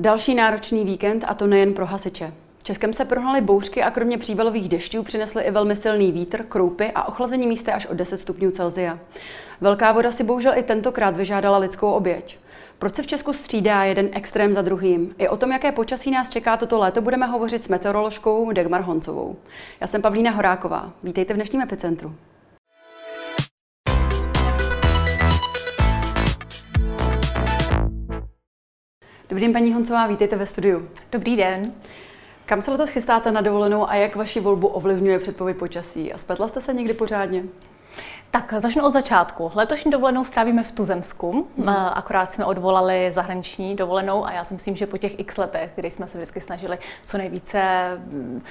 Další 0.00 0.34
náročný 0.34 0.84
víkend 0.84 1.24
a 1.28 1.34
to 1.34 1.46
nejen 1.46 1.74
pro 1.74 1.86
hasiče. 1.86 2.32
Českem 2.62 2.92
se 2.92 3.04
prohnaly 3.04 3.40
bouřky 3.40 3.82
a 3.82 3.90
kromě 3.90 4.18
přívalových 4.18 4.68
dešťů 4.68 5.02
přinesly 5.02 5.42
i 5.42 5.50
velmi 5.50 5.76
silný 5.76 6.12
vítr, 6.12 6.42
kroupy 6.48 6.92
a 6.94 7.08
ochlazení 7.08 7.46
místy 7.46 7.72
až 7.72 7.86
o 7.86 7.94
10 7.94 8.16
stupňů 8.16 8.50
Celsia. 8.50 8.98
Velká 9.60 9.92
voda 9.92 10.10
si 10.10 10.24
bohužel 10.24 10.52
i 10.56 10.62
tentokrát 10.62 11.16
vyžádala 11.16 11.58
lidskou 11.58 11.90
oběť. 11.90 12.38
Proč 12.78 12.94
se 12.94 13.02
v 13.02 13.06
Česku 13.06 13.32
střídá 13.32 13.84
jeden 13.84 14.08
extrém 14.12 14.54
za 14.54 14.62
druhým? 14.62 15.14
I 15.18 15.28
o 15.28 15.36
tom, 15.36 15.52
jaké 15.52 15.72
počasí 15.72 16.10
nás 16.10 16.30
čeká 16.30 16.56
toto 16.56 16.78
léto, 16.78 17.02
budeme 17.02 17.26
hovořit 17.26 17.64
s 17.64 17.68
meteoroložkou 17.68 18.52
Dagmar 18.52 18.80
Honcovou. 18.80 19.36
Já 19.80 19.86
jsem 19.86 20.02
Pavlína 20.02 20.30
Horáková. 20.30 20.92
Vítejte 21.02 21.32
v 21.32 21.36
dnešním 21.36 21.62
epicentru. 21.62 22.14
Dobrý 29.28 29.44
den, 29.44 29.52
paní 29.52 29.72
Honcová, 29.72 30.06
vítejte 30.06 30.36
ve 30.36 30.46
studiu. 30.46 30.88
Dobrý 31.12 31.36
den. 31.36 31.62
Kam 32.46 32.62
se 32.62 32.70
letos 32.70 32.90
chystáte 32.90 33.32
na 33.32 33.40
dovolenou 33.40 33.90
a 33.90 33.94
jak 33.94 34.16
vaši 34.16 34.40
volbu 34.40 34.66
ovlivňuje 34.66 35.18
předpověď 35.18 35.56
počasí? 35.56 36.12
A 36.12 36.18
spletla 36.18 36.48
jste 36.48 36.60
se 36.60 36.74
někdy 36.74 36.94
pořádně? 36.94 37.44
Tak 38.30 38.54
začnu 38.58 38.86
od 38.86 38.90
začátku. 38.90 39.50
Letošní 39.54 39.90
dovolenou 39.90 40.24
strávíme 40.24 40.62
v 40.62 40.72
Tuzemsku, 40.72 41.46
mm. 41.56 41.68
akorát 41.68 42.32
jsme 42.32 42.44
odvolali 42.44 43.10
zahraniční 43.12 43.76
dovolenou 43.76 44.26
a 44.26 44.32
já 44.32 44.44
si 44.44 44.54
myslím, 44.54 44.76
že 44.76 44.86
po 44.86 44.98
těch 44.98 45.20
x 45.20 45.36
letech, 45.36 45.70
kdy 45.74 45.90
jsme 45.90 46.06
se 46.06 46.18
vždycky 46.18 46.40
snažili 46.40 46.78
co 47.06 47.18
nejvíce 47.18 47.60
mm, 47.96 48.42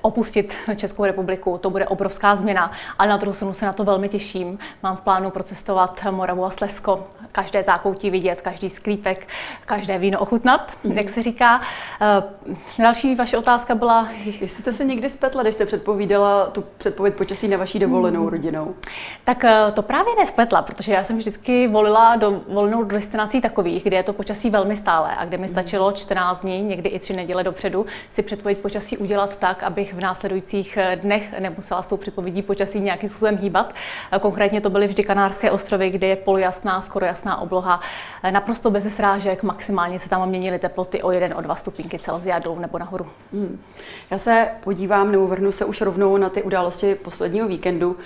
opustit 0.00 0.54
Českou 0.76 1.04
republiku, 1.04 1.58
to 1.58 1.70
bude 1.70 1.86
obrovská 1.86 2.36
změna, 2.36 2.70
ale 2.98 3.08
na 3.08 3.16
druhou 3.16 3.34
stranu 3.34 3.52
se 3.52 3.66
na 3.66 3.72
to 3.72 3.84
velmi 3.84 4.08
těším. 4.08 4.58
Mám 4.82 4.96
v 4.96 5.00
plánu 5.00 5.30
procestovat 5.30 6.06
Moravu 6.10 6.44
a 6.44 6.50
Slezsko, 6.50 7.06
každé 7.32 7.62
zákoutí 7.62 8.10
vidět, 8.10 8.40
každý 8.40 8.68
sklípek, 8.68 9.28
každé 9.66 9.98
víno 9.98 10.18
ochutnat, 10.18 10.72
mm. 10.84 10.92
jak 10.92 11.08
se 11.08 11.22
říká. 11.22 11.60
Eh, 12.00 12.82
další 12.82 13.14
vaše 13.14 13.38
otázka 13.38 13.74
byla... 13.74 14.08
Jestli 14.24 14.48
jste 14.48 14.72
se 14.72 14.84
někdy 14.84 15.10
spletla, 15.10 15.42
když 15.42 15.54
jste 15.54 15.66
předpovídala 15.66 16.46
tu 16.46 16.64
předpověď 16.78 17.14
počasí 17.14 17.48
na 17.48 17.56
vaší 17.56 17.78
dovolenou 17.78 18.22
mm. 18.22 18.28
Rodinou? 18.68 18.80
Tak 19.24 19.44
eh, 19.44 19.72
to 19.74 19.82
právě 19.82 20.14
nespletla, 20.16 20.62
protože 20.62 20.92
já 20.92 21.04
jsem 21.04 21.18
vždycky 21.18 21.68
volila 21.68 22.16
do 22.16 22.40
volnou 22.48 22.84
do 22.84 22.96
destinací 22.96 23.40
takových, 23.40 23.84
kde 23.84 23.96
je 23.96 24.02
to 24.02 24.12
počasí 24.12 24.50
velmi 24.50 24.76
stále 24.76 25.16
a 25.16 25.24
kde 25.24 25.36
mi 25.36 25.42
mhm. 25.42 25.52
stačilo 25.52 25.92
14 25.92 26.42
dní, 26.42 26.62
někdy 26.62 26.88
i 26.88 26.98
tři 26.98 27.16
neděle 27.16 27.44
dopředu, 27.44 27.86
si 28.10 28.22
předpověď 28.22 28.58
počasí 28.58 28.98
udělat 28.98 29.36
tak, 29.36 29.62
abych 29.62 29.94
v 29.94 30.00
následujících 30.00 30.76
eh, 30.76 30.96
dnech 30.96 31.40
nemusela 31.40 31.82
s 31.82 31.86
tou 31.86 31.96
předpovědí 31.96 32.42
počasí 32.42 32.80
nějakým 32.80 33.08
způsobem 33.08 33.38
hýbat. 33.38 33.74
Eh, 34.12 34.18
konkrétně 34.18 34.60
to 34.60 34.70
byly 34.70 34.86
vždy 34.86 35.04
Kanárské 35.04 35.50
ostrovy, 35.50 35.90
kde 35.90 36.06
je 36.06 36.16
polojasná, 36.16 36.82
skoro 36.82 37.06
jasná 37.06 37.40
obloha, 37.40 37.80
naprosto 38.30 38.70
bez 38.70 38.94
srážek, 38.94 39.42
maximálně 39.42 39.98
se 39.98 40.08
tam 40.08 40.28
měnily 40.28 40.58
teploty 40.58 41.02
o 41.02 41.10
1 41.10 41.36
o 41.36 41.40
2 41.40 41.56
stupínky 41.56 41.98
Celsia 41.98 42.38
dolů 42.38 42.58
nebo 42.58 42.78
nahoru. 42.78 43.06
Hmm. 43.32 43.60
Já 44.10 44.18
se 44.18 44.48
podívám 44.64 45.12
nebo 45.12 45.26
vrhnu 45.26 45.52
se 45.52 45.64
už 45.64 45.80
rovnou 45.80 46.16
na 46.16 46.28
ty 46.28 46.42
události 46.42 46.94
posledního 46.94 47.48
víkendu 47.48 47.96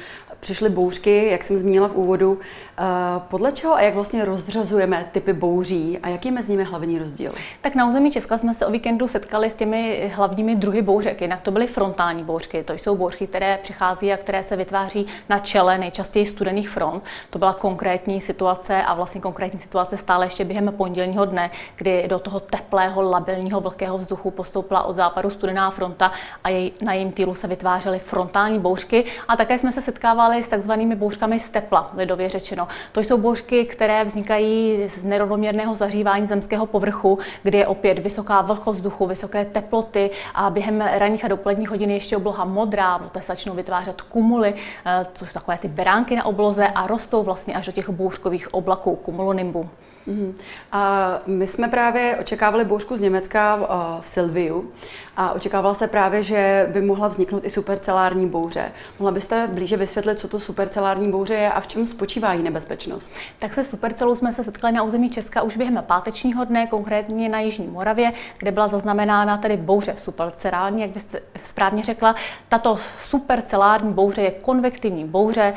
přišly 0.52 0.70
bouřky, 0.70 1.28
jak 1.30 1.44
jsem 1.44 1.56
zmínila 1.56 1.88
v 1.88 1.94
úvodu. 1.94 2.38
Eh, 2.78 2.84
podle 3.28 3.52
čeho 3.52 3.74
a 3.74 3.80
jak 3.80 3.94
vlastně 3.94 4.24
rozřazujeme 4.24 5.08
typy 5.12 5.32
bouří 5.32 5.98
a 6.02 6.08
jaký 6.08 6.28
je 6.28 6.32
mezi 6.32 6.52
nimi 6.52 6.64
hlavní 6.64 6.98
rozdíl? 6.98 7.32
Tak 7.60 7.74
na 7.74 7.88
území 7.88 8.10
Česka 8.10 8.38
jsme 8.38 8.54
se 8.54 8.66
o 8.66 8.70
víkendu 8.70 9.08
setkali 9.08 9.50
s 9.50 9.54
těmi 9.54 10.12
hlavními 10.14 10.56
druhy 10.56 10.82
bouřek. 10.82 11.20
Jinak 11.20 11.40
to 11.40 11.50
byly 11.50 11.66
frontální 11.66 12.24
bouřky. 12.24 12.62
To 12.62 12.72
jsou 12.72 12.96
bouřky, 12.96 13.26
které 13.26 13.58
přichází 13.62 14.12
a 14.12 14.16
které 14.16 14.44
se 14.44 14.56
vytváří 14.56 15.06
na 15.28 15.38
čele 15.38 15.78
nejčastěji 15.78 16.26
studených 16.26 16.70
front. 16.70 17.04
To 17.30 17.38
byla 17.38 17.52
konkrétní 17.52 18.20
situace 18.20 18.82
a 18.82 18.94
vlastně 18.94 19.20
konkrétní 19.20 19.58
situace 19.60 19.96
stále 19.96 20.26
ještě 20.26 20.44
během 20.44 20.72
pondělního 20.76 21.24
dne, 21.24 21.50
kdy 21.76 22.04
do 22.08 22.18
toho 22.18 22.40
teplého, 22.40 23.02
labilního, 23.02 23.60
vlhkého 23.60 23.98
vzduchu 23.98 24.30
postoupila 24.30 24.82
od 24.82 24.96
západu 24.96 25.30
studená 25.30 25.70
fronta 25.70 26.12
a 26.44 26.48
jej, 26.48 26.72
na 26.82 26.92
jejím 26.92 27.12
týlu 27.12 27.34
se 27.34 27.46
vytvářely 27.46 27.98
frontální 27.98 28.58
bouřky. 28.58 29.04
A 29.28 29.36
také 29.36 29.58
jsme 29.58 29.72
se 29.72 29.80
setkávali 29.80 30.02
setkávali 30.02 30.41
s 30.42 30.48
takzvanými 30.48 30.94
bouřkami 30.94 31.40
z 31.40 31.50
tepla, 31.50 31.90
lidově 31.96 32.28
řečeno. 32.28 32.68
To 32.92 33.00
jsou 33.00 33.18
bouřky, 33.18 33.64
které 33.64 34.04
vznikají 34.04 34.88
z 34.88 35.04
nerovnoměrného 35.04 35.74
zařívání 35.74 36.26
zemského 36.26 36.66
povrchu, 36.66 37.18
kdy 37.42 37.58
je 37.58 37.66
opět 37.66 37.98
vysoká 37.98 38.42
vlhkost 38.42 38.76
vzduchu, 38.76 39.06
vysoké 39.06 39.44
teploty 39.44 40.10
a 40.34 40.50
během 40.50 40.80
ranních 40.80 41.24
a 41.24 41.28
dopoledních 41.28 41.70
hodin 41.70 41.90
ještě 41.90 42.16
obloha 42.16 42.44
modrá, 42.44 42.98
poté 42.98 43.20
začnou 43.26 43.54
vytvářet 43.54 44.02
kumuly, 44.02 44.54
eh, 44.86 45.06
což 45.14 45.28
jsou 45.28 45.34
takové 45.34 45.58
ty 45.58 45.68
beránky 45.68 46.16
na 46.16 46.24
obloze 46.24 46.68
a 46.68 46.86
rostou 46.86 47.22
vlastně 47.22 47.54
až 47.54 47.66
do 47.66 47.72
těch 47.72 47.90
bouřkových 47.90 48.54
oblaků, 48.54 48.96
kumulonimbu. 48.96 49.68
Mm-hmm. 50.08 50.34
A 50.72 51.12
my 51.26 51.46
jsme 51.46 51.68
právě 51.68 52.16
očekávali 52.20 52.64
bouřku 52.64 52.96
z 52.96 53.00
Německa, 53.00 53.54
uh, 53.54 53.66
Silviu, 54.00 54.70
a 55.16 55.32
očekávala 55.32 55.74
se 55.74 55.86
právě, 55.86 56.22
že 56.22 56.68
by 56.72 56.80
mohla 56.80 57.08
vzniknout 57.08 57.44
i 57.44 57.50
supercelární 57.50 58.28
bouře. 58.28 58.72
Mohla 58.98 59.12
byste 59.12 59.48
blíže 59.52 59.76
vysvětlit, 59.76 60.20
co 60.20 60.28
to 60.28 60.40
supercelární 60.40 61.10
bouře 61.10 61.34
je 61.34 61.52
a 61.52 61.60
v 61.60 61.66
čem 61.66 61.86
spočívá 61.86 62.32
její 62.32 62.42
nebezpečnost? 62.42 63.14
Tak 63.38 63.54
se 63.54 63.64
supercelou 63.64 64.14
jsme 64.14 64.32
se 64.32 64.44
setkali 64.44 64.72
na 64.72 64.82
území 64.82 65.10
Česka 65.10 65.42
už 65.42 65.56
během 65.56 65.84
pátečního 65.86 66.44
dne, 66.44 66.66
konkrétně 66.66 67.28
na 67.28 67.40
Jižní 67.40 67.66
Moravě, 67.66 68.12
kde 68.38 68.50
byla 68.50 68.68
zaznamenána 68.68 69.36
tedy 69.36 69.56
bouře 69.56 69.94
supercelární, 69.98 70.82
jak 70.82 70.90
byste 70.90 71.20
správně 71.44 71.82
řekla. 71.82 72.14
Tato 72.48 72.78
supercelární 73.04 73.92
bouře 73.92 74.22
je 74.22 74.30
konvektivní 74.30 75.04
bouře. 75.04 75.54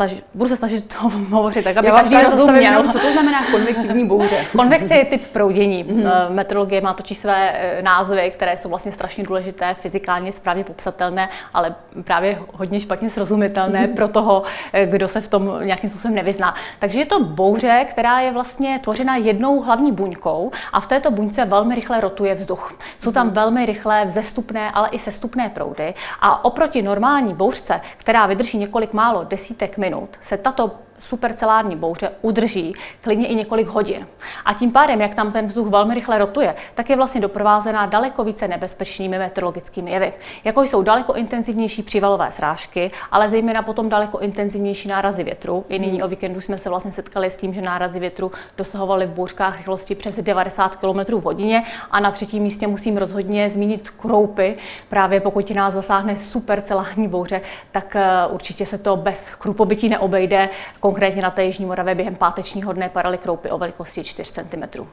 Uh, 0.00 0.08
budu 0.34 0.48
se 0.48 0.56
snažit 0.56 0.94
to 0.94 1.08
hovořit 1.30 1.64
tak, 1.64 1.76
aby 1.76 1.88
každý 1.90 2.22
rozuměl. 2.22 2.92
Co 2.92 2.98
to 2.98 3.12
znamená 3.12 3.38
konvektivní 3.50 4.06
bouře? 4.06 4.46
Konvekce 4.56 4.94
je 4.94 5.04
typ 5.04 5.26
proudění. 5.32 5.84
Mm-hmm. 5.84 6.30
Meteorologie 6.30 6.80
má 6.80 6.94
totiž 6.94 7.18
své 7.18 7.52
eh, 7.52 7.82
názvy, 7.82 8.30
které 8.30 8.56
jsou 8.56 8.71
vlastně 8.72 8.92
strašně 8.92 9.24
důležité, 9.24 9.74
fyzikálně 9.74 10.32
správně 10.32 10.64
popsatelné, 10.64 11.28
ale 11.54 11.74
právě 12.04 12.38
hodně 12.52 12.80
špatně 12.80 13.10
srozumitelné 13.10 13.86
mm-hmm. 13.86 13.96
pro 13.96 14.08
toho, 14.08 14.42
eh, 14.72 14.86
kdo 14.86 15.08
se 15.08 15.20
v 15.20 15.28
tom 15.28 15.58
nějakým 15.62 15.90
způsobem 15.90 16.14
nevyzná. 16.14 16.54
Takže 16.78 16.98
je 16.98 17.06
to 17.06 17.24
bouře, 17.24 17.86
která 17.90 18.20
je 18.20 18.32
vlastně 18.32 18.78
tvořena 18.78 19.16
jednou 19.16 19.60
hlavní 19.60 19.92
buňkou 19.92 20.50
a 20.72 20.80
v 20.80 20.86
této 20.86 21.10
buňce 21.10 21.44
velmi 21.44 21.74
rychle 21.74 22.00
rotuje 22.00 22.34
vzduch. 22.34 22.74
Jsou 22.98 23.12
tam 23.12 23.30
mm-hmm. 23.30 23.34
velmi 23.34 23.66
rychlé 23.66 24.04
vzestupné, 24.04 24.70
ale 24.70 24.88
i 24.88 24.98
sestupné 24.98 25.48
proudy 25.48 25.94
a 26.20 26.44
oproti 26.44 26.82
normální 26.82 27.34
bouřce, 27.34 27.80
která 27.96 28.26
vydrží 28.26 28.58
několik 28.58 28.92
málo 28.92 29.24
desítek 29.24 29.78
minut, 29.78 30.08
se 30.22 30.36
tato 30.36 30.70
supercelární 31.02 31.76
bouře 31.76 32.10
udrží 32.22 32.74
klidně 33.00 33.26
i 33.26 33.34
několik 33.34 33.66
hodin. 33.66 34.06
A 34.44 34.54
tím 34.54 34.72
pádem, 34.72 35.00
jak 35.00 35.14
tam 35.14 35.32
ten 35.32 35.46
vzduch 35.46 35.68
velmi 35.68 35.94
rychle 35.94 36.18
rotuje, 36.18 36.54
tak 36.74 36.90
je 36.90 36.96
vlastně 36.96 37.20
doprovázená 37.20 37.86
daleko 37.86 38.24
více 38.24 38.48
nebezpečnými 38.48 39.18
meteorologickými 39.18 39.90
jevy, 39.90 40.12
jako 40.44 40.62
jsou 40.62 40.82
daleko 40.82 41.12
intenzivnější 41.12 41.82
přívalové 41.82 42.30
srážky, 42.30 42.88
ale 43.10 43.28
zejména 43.28 43.62
potom 43.62 43.88
daleko 43.88 44.18
intenzivnější 44.18 44.88
nárazy 44.88 45.24
větru. 45.24 45.64
I 45.68 45.78
nyní 45.78 45.92
hmm. 45.92 46.02
o 46.02 46.08
víkendu 46.08 46.40
jsme 46.40 46.58
se 46.58 46.68
vlastně 46.68 46.92
setkali 46.92 47.30
s 47.30 47.36
tím, 47.36 47.54
že 47.54 47.60
nárazy 47.60 48.00
větru 48.00 48.30
dosahovaly 48.56 49.06
v 49.06 49.10
bouřkách 49.10 49.56
rychlosti 49.56 49.94
přes 49.94 50.16
90 50.16 50.76
km 50.76 50.98
v 50.98 51.24
hodině 51.24 51.64
a 51.90 52.00
na 52.00 52.10
třetím 52.10 52.42
místě 52.42 52.66
musím 52.66 52.96
rozhodně 52.96 53.50
zmínit 53.50 53.90
kroupy. 53.90 54.56
Právě 54.88 55.20
pokud 55.20 55.50
nás 55.50 55.74
zasáhne 55.74 56.16
supercelární 56.16 57.08
bouře, 57.08 57.40
tak 57.70 57.96
eh, 57.96 58.26
určitě 58.30 58.66
se 58.66 58.78
to 58.78 58.96
bez 58.96 59.30
krupobytí 59.38 59.88
neobejde. 59.88 60.48
Konkrétně 60.80 60.91
na 61.20 61.30
té 61.30 61.44
Jižní 61.44 61.66
Moravě 61.66 61.94
během 61.94 62.14
pátečního 62.14 62.72
dne 62.72 62.88
padaly 62.88 63.18
kroupy 63.18 63.50
o 63.50 63.58
velikosti 63.58 64.04
4 64.04 64.32
cm. 64.32 64.86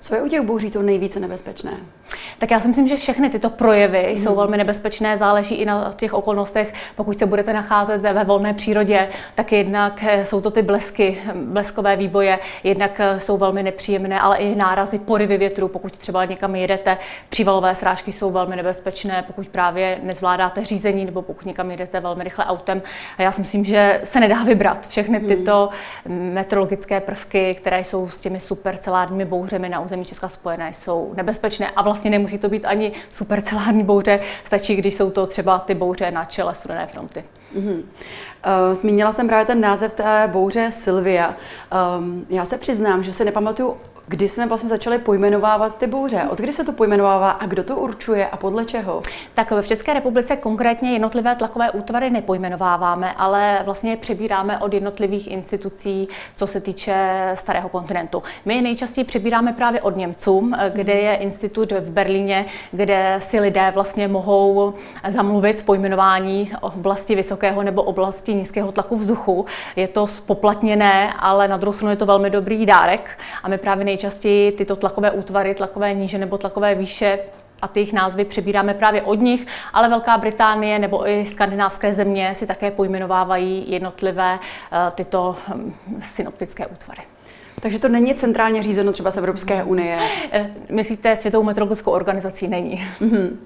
Co 0.00 0.14
je 0.14 0.22
u 0.22 0.28
těch 0.28 0.40
bouří 0.40 0.70
to 0.70 0.82
nejvíce 0.82 1.20
nebezpečné? 1.20 1.72
Tak 2.38 2.50
já 2.50 2.60
si 2.60 2.68
myslím, 2.68 2.88
že 2.88 2.96
všechny 2.96 3.30
tyto 3.30 3.50
projevy 3.50 4.06
mm. 4.10 4.18
jsou 4.18 4.34
velmi 4.34 4.56
nebezpečné, 4.56 5.18
záleží 5.18 5.54
i 5.54 5.64
na 5.64 5.92
těch 5.96 6.14
okolnostech. 6.14 6.74
Pokud 6.96 7.18
se 7.18 7.26
budete 7.26 7.52
nacházet 7.52 8.02
ve 8.02 8.24
volné 8.24 8.54
přírodě, 8.54 9.08
tak 9.34 9.52
jednak 9.52 10.04
eh, 10.06 10.24
jsou 10.24 10.40
to 10.40 10.50
ty 10.50 10.62
blesky, 10.62 11.18
bleskové 11.34 11.96
výboje, 11.96 12.38
jednak 12.64 13.00
eh, 13.00 13.20
jsou 13.20 13.38
velmi 13.38 13.62
nepříjemné, 13.62 14.20
ale 14.20 14.36
i 14.36 14.54
nárazy, 14.54 14.98
porivy 14.98 15.38
větru, 15.38 15.68
pokud 15.68 15.98
třeba 15.98 16.24
někam 16.24 16.56
jedete. 16.56 16.98
Přívalové 17.28 17.74
srážky 17.74 18.12
jsou 18.12 18.30
velmi 18.30 18.56
nebezpečné, 18.56 19.24
pokud 19.26 19.48
právě 19.48 19.98
nezvládáte 20.02 20.64
řízení 20.64 21.04
nebo 21.04 21.22
pokud 21.22 21.46
někam 21.46 21.70
jedete 21.70 22.00
velmi 22.00 22.24
rychle 22.24 22.44
autem. 22.44 22.82
A 23.18 23.22
já 23.22 23.32
si 23.32 23.40
myslím, 23.40 23.64
že 23.64 24.00
se 24.04 24.20
nedá 24.20 24.44
vybrat 24.44 24.88
všechny 24.88 25.18
mm. 25.18 25.28
tyto 25.28 25.68
meteorologické 26.08 27.00
prvky, 27.00 27.54
které 27.54 27.84
jsou 27.84 28.08
s 28.08 28.20
těmi 28.20 28.40
supercelárními 28.40 29.24
bouřemi 29.24 29.68
na 29.68 29.80
území 29.90 30.04
Česka 30.04 30.28
spojené, 30.28 30.72
jsou 30.74 31.12
nebezpečné 31.16 31.70
a 31.70 31.82
vlastně 31.82 32.10
nemusí 32.10 32.38
to 32.38 32.48
být 32.48 32.64
ani 32.64 32.92
supercelární 33.12 33.84
bouře, 33.84 34.20
stačí, 34.46 34.76
když 34.76 34.94
jsou 34.94 35.10
to 35.10 35.26
třeba 35.26 35.58
ty 35.58 35.74
bouře 35.74 36.10
na 36.10 36.24
čele 36.24 36.54
studené 36.54 36.86
fronty. 36.86 37.24
Mm-hmm. 37.56 37.82
Zmínila 38.80 39.12
jsem 39.12 39.26
právě 39.26 39.46
ten 39.46 39.60
název 39.60 39.94
té 39.94 40.28
bouře 40.32 40.70
Sylvia. 40.70 41.34
Um, 41.98 42.26
já 42.28 42.44
se 42.44 42.58
přiznám, 42.58 43.02
že 43.02 43.12
se 43.12 43.24
nepamatuju 43.24 43.76
kdy 44.10 44.28
jsme 44.28 44.46
vlastně 44.46 44.68
začali 44.70 44.98
pojmenovávat 44.98 45.78
ty 45.78 45.86
bouře. 45.86 46.22
Od 46.30 46.38
kdy 46.38 46.52
se 46.52 46.64
to 46.64 46.72
pojmenovává 46.72 47.30
a 47.30 47.46
kdo 47.46 47.64
to 47.64 47.76
určuje 47.76 48.26
a 48.28 48.36
podle 48.36 48.64
čeho? 48.64 49.02
Tak 49.34 49.50
v 49.50 49.66
České 49.66 49.94
republice 49.94 50.36
konkrétně 50.36 50.92
jednotlivé 50.92 51.34
tlakové 51.34 51.70
útvary 51.70 52.10
nepojmenováváme, 52.10 53.12
ale 53.12 53.60
vlastně 53.64 53.96
přebíráme 53.96 54.58
od 54.58 54.74
jednotlivých 54.74 55.30
institucí, 55.30 56.08
co 56.36 56.46
se 56.46 56.60
týče 56.60 56.94
starého 57.34 57.68
kontinentu. 57.68 58.22
My 58.44 58.60
nejčastěji 58.60 59.04
přebíráme 59.04 59.52
právě 59.52 59.82
od 59.82 59.96
Němců, 59.96 60.50
kde 60.72 60.92
je 60.92 61.14
institut 61.14 61.72
v 61.72 61.90
Berlíně, 61.90 62.46
kde 62.72 63.16
si 63.18 63.40
lidé 63.40 63.70
vlastně 63.74 64.08
mohou 64.08 64.74
zamluvit 65.08 65.64
pojmenování 65.64 66.52
oblasti 66.60 67.14
vysokého 67.14 67.62
nebo 67.62 67.82
oblasti 67.82 68.34
nízkého 68.34 68.72
tlaku 68.72 68.96
vzduchu. 68.96 69.46
Je 69.76 69.88
to 69.88 70.06
spoplatněné, 70.06 71.14
ale 71.18 71.48
na 71.48 71.56
druhou 71.56 71.72
stranu 71.72 71.90
je 71.90 71.96
to 71.96 72.06
velmi 72.06 72.30
dobrý 72.30 72.66
dárek 72.66 73.18
a 73.42 73.48
my 73.48 73.58
právě 73.58 73.84
nejčastěji 74.00 74.52
tyto 74.52 74.76
tlakové 74.76 75.10
útvary, 75.10 75.54
tlakové 75.54 75.94
níže 75.94 76.18
nebo 76.18 76.38
tlakové 76.38 76.74
výše 76.74 77.18
a 77.62 77.68
ty 77.68 77.80
jejich 77.80 77.92
názvy 77.92 78.24
přebíráme 78.24 78.74
právě 78.74 79.02
od 79.02 79.14
nich, 79.14 79.46
ale 79.72 79.88
Velká 79.88 80.18
Británie 80.18 80.78
nebo 80.78 81.08
i 81.08 81.26
skandinávské 81.26 81.94
země 81.94 82.34
si 82.36 82.46
také 82.46 82.70
pojmenovávají 82.70 83.64
jednotlivé 83.70 84.38
uh, 84.38 84.92
tyto 84.94 85.36
um, 85.54 85.74
synoptické 86.14 86.66
útvary. 86.66 87.02
Takže 87.60 87.78
to 87.78 87.88
není 87.88 88.14
centrálně 88.14 88.62
řízeno 88.62 88.92
třeba 88.92 89.10
z 89.10 89.16
Evropské 89.16 89.64
unie? 89.64 89.98
Eh, 90.32 90.50
myslíte, 90.70 91.16
Světovou 91.16 91.44
meteorologickou 91.44 91.90
organizací 91.90 92.48
není. 92.48 92.86
Mm-hmm. 93.00 93.36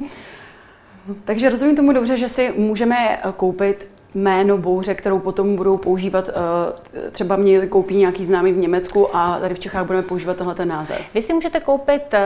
Takže 1.25 1.51
rozumím 1.51 1.77
tomu 1.77 1.93
dobře, 1.93 2.17
že 2.17 2.29
si 2.29 2.53
můžeme 2.56 3.19
koupit 3.37 3.94
jméno 4.15 4.59
bouře, 4.59 4.95
kterou 4.95 5.19
potom 5.19 5.57
budou 5.57 5.77
používat, 5.77 6.29
eh, 6.29 7.11
třeba 7.11 7.37
mě 7.37 7.67
koupí 7.67 7.97
nějaký 7.97 8.25
známý 8.25 8.53
v 8.53 8.57
Německu 8.57 9.17
a 9.17 9.39
tady 9.41 9.55
v 9.55 9.59
Čechách 9.59 9.87
budeme 9.87 10.03
používat 10.03 10.37
tenhle 10.37 10.55
ten 10.55 10.69
název. 10.69 11.01
Vy 11.15 11.23
si 11.23 11.35
můžete 11.35 11.61
koupit 11.61 12.15
eh, 12.15 12.21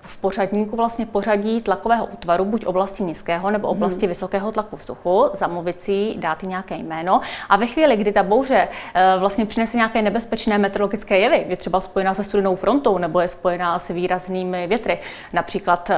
v 0.00 0.16
pořadníku 0.16 0.76
vlastně 0.76 1.06
pořadí 1.06 1.60
tlakového 1.62 2.06
útvaru, 2.06 2.44
buď 2.44 2.66
oblasti 2.66 3.02
nízkého 3.02 3.50
nebo 3.50 3.68
oblasti 3.68 4.06
hmm. 4.06 4.08
vysokého 4.08 4.52
tlaku 4.52 4.76
vzduchu, 4.76 5.24
zamluvit 5.38 5.82
si, 5.82 6.14
dát 6.16 6.42
nějaké 6.42 6.76
jméno 6.76 7.20
a 7.48 7.56
ve 7.56 7.66
chvíli, 7.66 7.96
kdy 7.96 8.12
ta 8.12 8.22
bouře 8.22 8.68
eh, 8.94 9.14
vlastně 9.18 9.46
přinese 9.46 9.76
nějaké 9.76 10.02
nebezpečné 10.02 10.58
meteorologické 10.58 11.18
jevy, 11.18 11.44
je 11.48 11.56
třeba 11.56 11.80
spojená 11.80 12.14
se 12.14 12.24
studenou 12.24 12.56
frontou 12.56 12.98
nebo 12.98 13.20
je 13.20 13.28
spojená 13.28 13.78
s 13.78 13.88
výraznými 13.88 14.66
větry, 14.66 14.98
například 15.32 15.90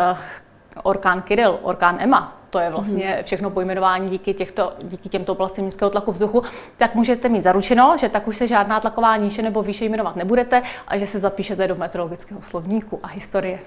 orkán 0.82 1.22
Kirill, 1.22 1.58
orkán 1.62 1.96
Emma, 2.00 2.38
to 2.50 2.58
je 2.58 2.70
vlastně 2.70 3.12
mhm. 3.14 3.24
všechno 3.24 3.50
pojmenování 3.50 4.08
díky, 4.08 4.34
těchto, 4.34 4.72
díky 4.82 5.08
těmto 5.08 5.32
oblastem 5.32 5.64
nízkého 5.64 5.90
tlaku 5.90 6.12
vzduchu, 6.12 6.42
tak 6.76 6.94
můžete 6.94 7.28
mít 7.28 7.42
zaručeno, 7.42 7.96
že 8.00 8.08
tak 8.08 8.28
už 8.28 8.36
se 8.36 8.46
žádná 8.46 8.80
tlaková 8.80 9.16
níže 9.16 9.42
nebo 9.42 9.62
výše 9.62 9.84
jmenovat 9.84 10.16
nebudete 10.16 10.62
a 10.88 10.98
že 10.98 11.06
se 11.06 11.18
zapíšete 11.18 11.68
do 11.68 11.74
meteorologického 11.74 12.42
slovníku 12.42 13.00
a 13.02 13.06
historie. 13.06 13.58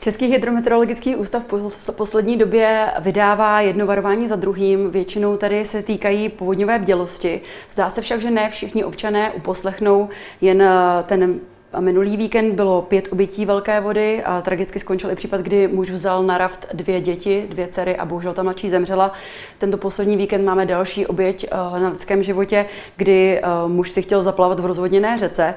Český 0.00 0.26
hydrometeorologický 0.26 1.16
ústav 1.16 1.42
v 1.68 1.92
poslední 1.92 2.36
době 2.36 2.90
vydává 3.00 3.60
jedno 3.60 3.86
varování 3.86 4.28
za 4.28 4.36
druhým. 4.36 4.90
Většinou 4.90 5.36
tady 5.36 5.64
se 5.64 5.82
týkají 5.82 6.28
povodňové 6.28 6.78
bdělosti. 6.78 7.40
Zdá 7.70 7.90
se 7.90 8.00
však, 8.00 8.20
že 8.20 8.30
ne 8.30 8.50
všichni 8.50 8.84
občané 8.84 9.32
uposlechnou 9.32 10.08
jen 10.40 10.62
ten 11.06 11.40
a 11.76 11.80
minulý 11.80 12.16
víkend 12.16 12.54
bylo 12.54 12.82
pět 12.82 13.08
obětí 13.12 13.46
velké 13.46 13.80
vody 13.80 14.22
a 14.24 14.42
tragicky 14.42 14.78
skončil 14.78 15.10
i 15.10 15.14
případ, 15.14 15.40
kdy 15.40 15.68
muž 15.68 15.90
vzal 15.90 16.22
na 16.22 16.38
raft 16.38 16.66
dvě 16.72 17.00
děti, 17.00 17.46
dvě 17.48 17.68
dcery 17.68 17.96
a 17.96 18.04
bohužel 18.04 18.32
ta 18.32 18.42
mladší 18.42 18.70
zemřela. 18.70 19.12
Tento 19.58 19.76
poslední 19.76 20.16
víkend 20.16 20.44
máme 20.44 20.66
další 20.66 21.06
oběť 21.06 21.44
eh, 21.44 21.80
na 21.80 21.88
lidském 21.88 22.22
životě, 22.22 22.66
kdy 22.96 23.38
eh, 23.38 23.42
muž 23.66 23.90
si 23.90 24.02
chtěl 24.02 24.22
zaplavat 24.22 24.60
v 24.60 24.66
rozvodněné 24.66 25.18
řece. 25.18 25.54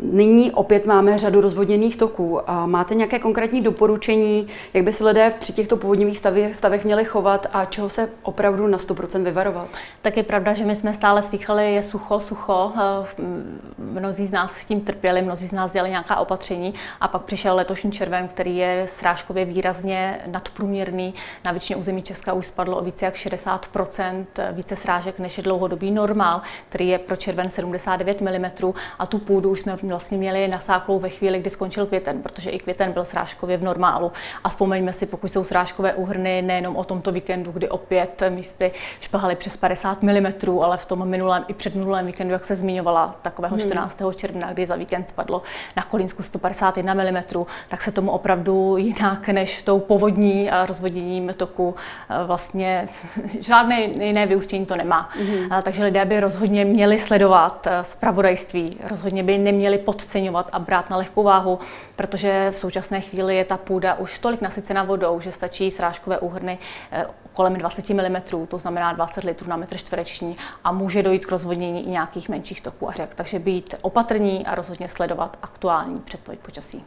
Eh, 0.00 0.04
nyní 0.04 0.52
opět 0.52 0.86
máme 0.86 1.18
řadu 1.18 1.40
rozvodněných 1.40 1.96
toků. 1.96 2.50
A 2.50 2.66
máte 2.66 2.94
nějaké 2.94 3.18
konkrétní 3.18 3.62
doporučení, 3.62 4.48
jak 4.74 4.84
by 4.84 4.92
se 4.92 5.04
lidé 5.04 5.32
při 5.40 5.52
těchto 5.52 5.76
povodňových 5.76 6.18
stavech, 6.18 6.56
stavech 6.56 6.84
měli 6.84 7.04
chovat 7.04 7.46
a 7.52 7.64
čeho 7.64 7.88
se 7.88 8.10
opravdu 8.22 8.66
na 8.66 8.78
100% 8.78 9.22
vyvarovat? 9.22 9.68
Tak 10.02 10.16
je 10.16 10.22
pravda, 10.22 10.54
že 10.54 10.64
my 10.64 10.76
jsme 10.76 10.94
stále 10.94 11.22
slychali, 11.22 11.74
je 11.74 11.82
sucho, 11.82 12.20
sucho. 12.20 12.72
Mnozí 13.78 14.26
z 14.26 14.30
nás 14.30 14.50
s 14.60 14.64
tím 14.64 14.80
trpěli, 14.80 15.22
mnozí 15.22 15.46
z 15.46 15.52
nás 15.52 15.72
dělali 15.72 15.90
nějaká 15.90 16.16
opatření 16.16 16.74
a 17.00 17.08
pak 17.08 17.22
přišel 17.22 17.56
letošní 17.56 17.92
červen, 17.92 18.28
který 18.28 18.56
je 18.56 18.88
srážkově 18.98 19.44
výrazně 19.44 20.18
nadprůměrný. 20.26 21.14
Na 21.44 21.52
většině 21.52 21.76
území 21.76 22.02
Česka 22.02 22.32
už 22.32 22.46
spadlo 22.46 22.76
o 22.76 22.84
více 22.84 23.04
jak 23.04 23.16
60 23.16 23.68
více 24.52 24.76
srážek 24.76 25.18
než 25.18 25.36
je 25.36 25.44
dlouhodobý 25.44 25.90
normál, 25.90 26.40
který 26.68 26.88
je 26.88 26.98
pro 26.98 27.16
červen 27.16 27.50
79 27.50 28.20
mm 28.20 28.72
a 28.98 29.06
tu 29.06 29.18
půdu 29.18 29.50
už 29.50 29.60
jsme 29.60 29.76
vlastně 29.88 30.18
měli 30.18 30.48
nasáklou 30.48 30.98
ve 30.98 31.08
chvíli, 31.08 31.38
kdy 31.38 31.50
skončil 31.50 31.86
květen, 31.86 32.22
protože 32.22 32.50
i 32.50 32.58
květen 32.58 32.92
byl 32.92 33.04
srážkově 33.04 33.56
v 33.56 33.62
normálu. 33.62 34.12
A 34.44 34.48
vzpomeňme 34.48 34.92
si, 34.92 35.06
pokud 35.06 35.28
jsou 35.28 35.44
srážkové 35.44 35.94
úhrny 35.94 36.42
nejenom 36.42 36.76
o 36.76 36.84
tomto 36.84 37.12
víkendu, 37.12 37.52
kdy 37.52 37.68
opět 37.68 38.22
místy 38.28 38.72
šplhaly 39.00 39.36
přes 39.36 39.56
50 39.56 40.02
mm, 40.02 40.26
ale 40.62 40.76
v 40.76 40.86
tom 40.86 41.08
minulém 41.08 41.44
i 41.48 41.54
předminulém 41.54 42.06
víkendu, 42.06 42.32
jak 42.32 42.44
se 42.44 42.56
zmiňovala, 42.56 43.16
takového 43.22 43.58
14. 43.58 44.00
Hmm. 44.00 44.14
června, 44.14 44.52
kdy 44.52 44.66
za 44.66 44.76
víkend 44.76 45.08
spadlo 45.08 45.42
na 45.76 45.82
Kolínsku 45.82 46.22
151 46.22 46.94
mm, 46.94 47.44
tak 47.68 47.82
se 47.82 47.92
tomu 47.92 48.10
opravdu 48.10 48.76
jinak 48.76 49.28
než 49.28 49.62
tou 49.62 49.80
povodní 49.80 50.50
a 50.50 50.66
rozvoděním 50.66 51.34
toku 51.36 51.74
eh, 52.10 52.26
vlastně 52.26 52.88
žádné 53.40 53.80
jiné 53.80 54.26
vyústění 54.26 54.66
to 54.66 54.76
nemá. 54.76 55.10
Mm. 55.18 55.62
Takže 55.62 55.84
lidé 55.84 56.04
by 56.04 56.20
rozhodně 56.20 56.64
měli 56.64 56.98
sledovat 56.98 57.66
eh, 57.66 57.84
zpravodajství, 57.84 58.70
rozhodně 58.90 59.22
by 59.22 59.38
neměli 59.38 59.73
podceňovat 59.78 60.48
a 60.52 60.58
brát 60.58 60.90
na 60.90 60.96
lehkou 60.96 61.22
váhu, 61.22 61.58
protože 61.96 62.50
v 62.50 62.58
současné 62.58 63.00
chvíli 63.00 63.36
je 63.36 63.44
ta 63.44 63.56
půda 63.56 63.94
už 63.94 64.18
tolik 64.18 64.40
nasycena 64.40 64.82
vodou, 64.82 65.20
že 65.20 65.32
stačí 65.32 65.70
srážkové 65.70 66.18
úhrny 66.18 66.58
eh, 66.92 67.06
kolem 67.32 67.54
20 67.54 67.90
mm, 67.90 68.46
to 68.48 68.58
znamená 68.58 68.92
20 68.92 69.24
litrů 69.24 69.48
na 69.48 69.56
metr 69.56 69.76
čtvereční 69.76 70.36
a 70.64 70.72
může 70.72 71.02
dojít 71.02 71.26
k 71.26 71.30
rozvodnění 71.30 71.86
i 71.86 71.90
nějakých 71.90 72.28
menších 72.28 72.60
toků 72.60 72.88
a 72.88 72.92
řek. 72.92 73.14
Takže 73.14 73.38
být 73.38 73.74
opatrní 73.82 74.46
a 74.46 74.54
rozhodně 74.54 74.88
sledovat 74.88 75.38
aktuální 75.42 76.00
předpověď 76.00 76.40
počasí. 76.40 76.84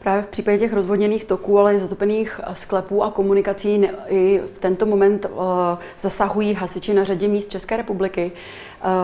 Právě 0.00 0.22
v 0.22 0.26
případě 0.26 0.58
těch 0.58 0.72
rozvodněných 0.72 1.24
toků, 1.24 1.58
ale 1.58 1.74
i 1.74 1.78
zatopených 1.78 2.40
eh, 2.42 2.54
sklepů 2.54 3.02
a 3.02 3.10
komunikací 3.10 3.88
i 4.06 4.40
v 4.54 4.58
tento 4.58 4.86
moment 4.86 5.26
uh, 5.26 5.40
zasahují 5.98 6.54
hasiči 6.54 6.94
na 6.94 7.04
řadě 7.04 7.28
míst 7.28 7.50
České 7.50 7.76
republiky. 7.76 8.32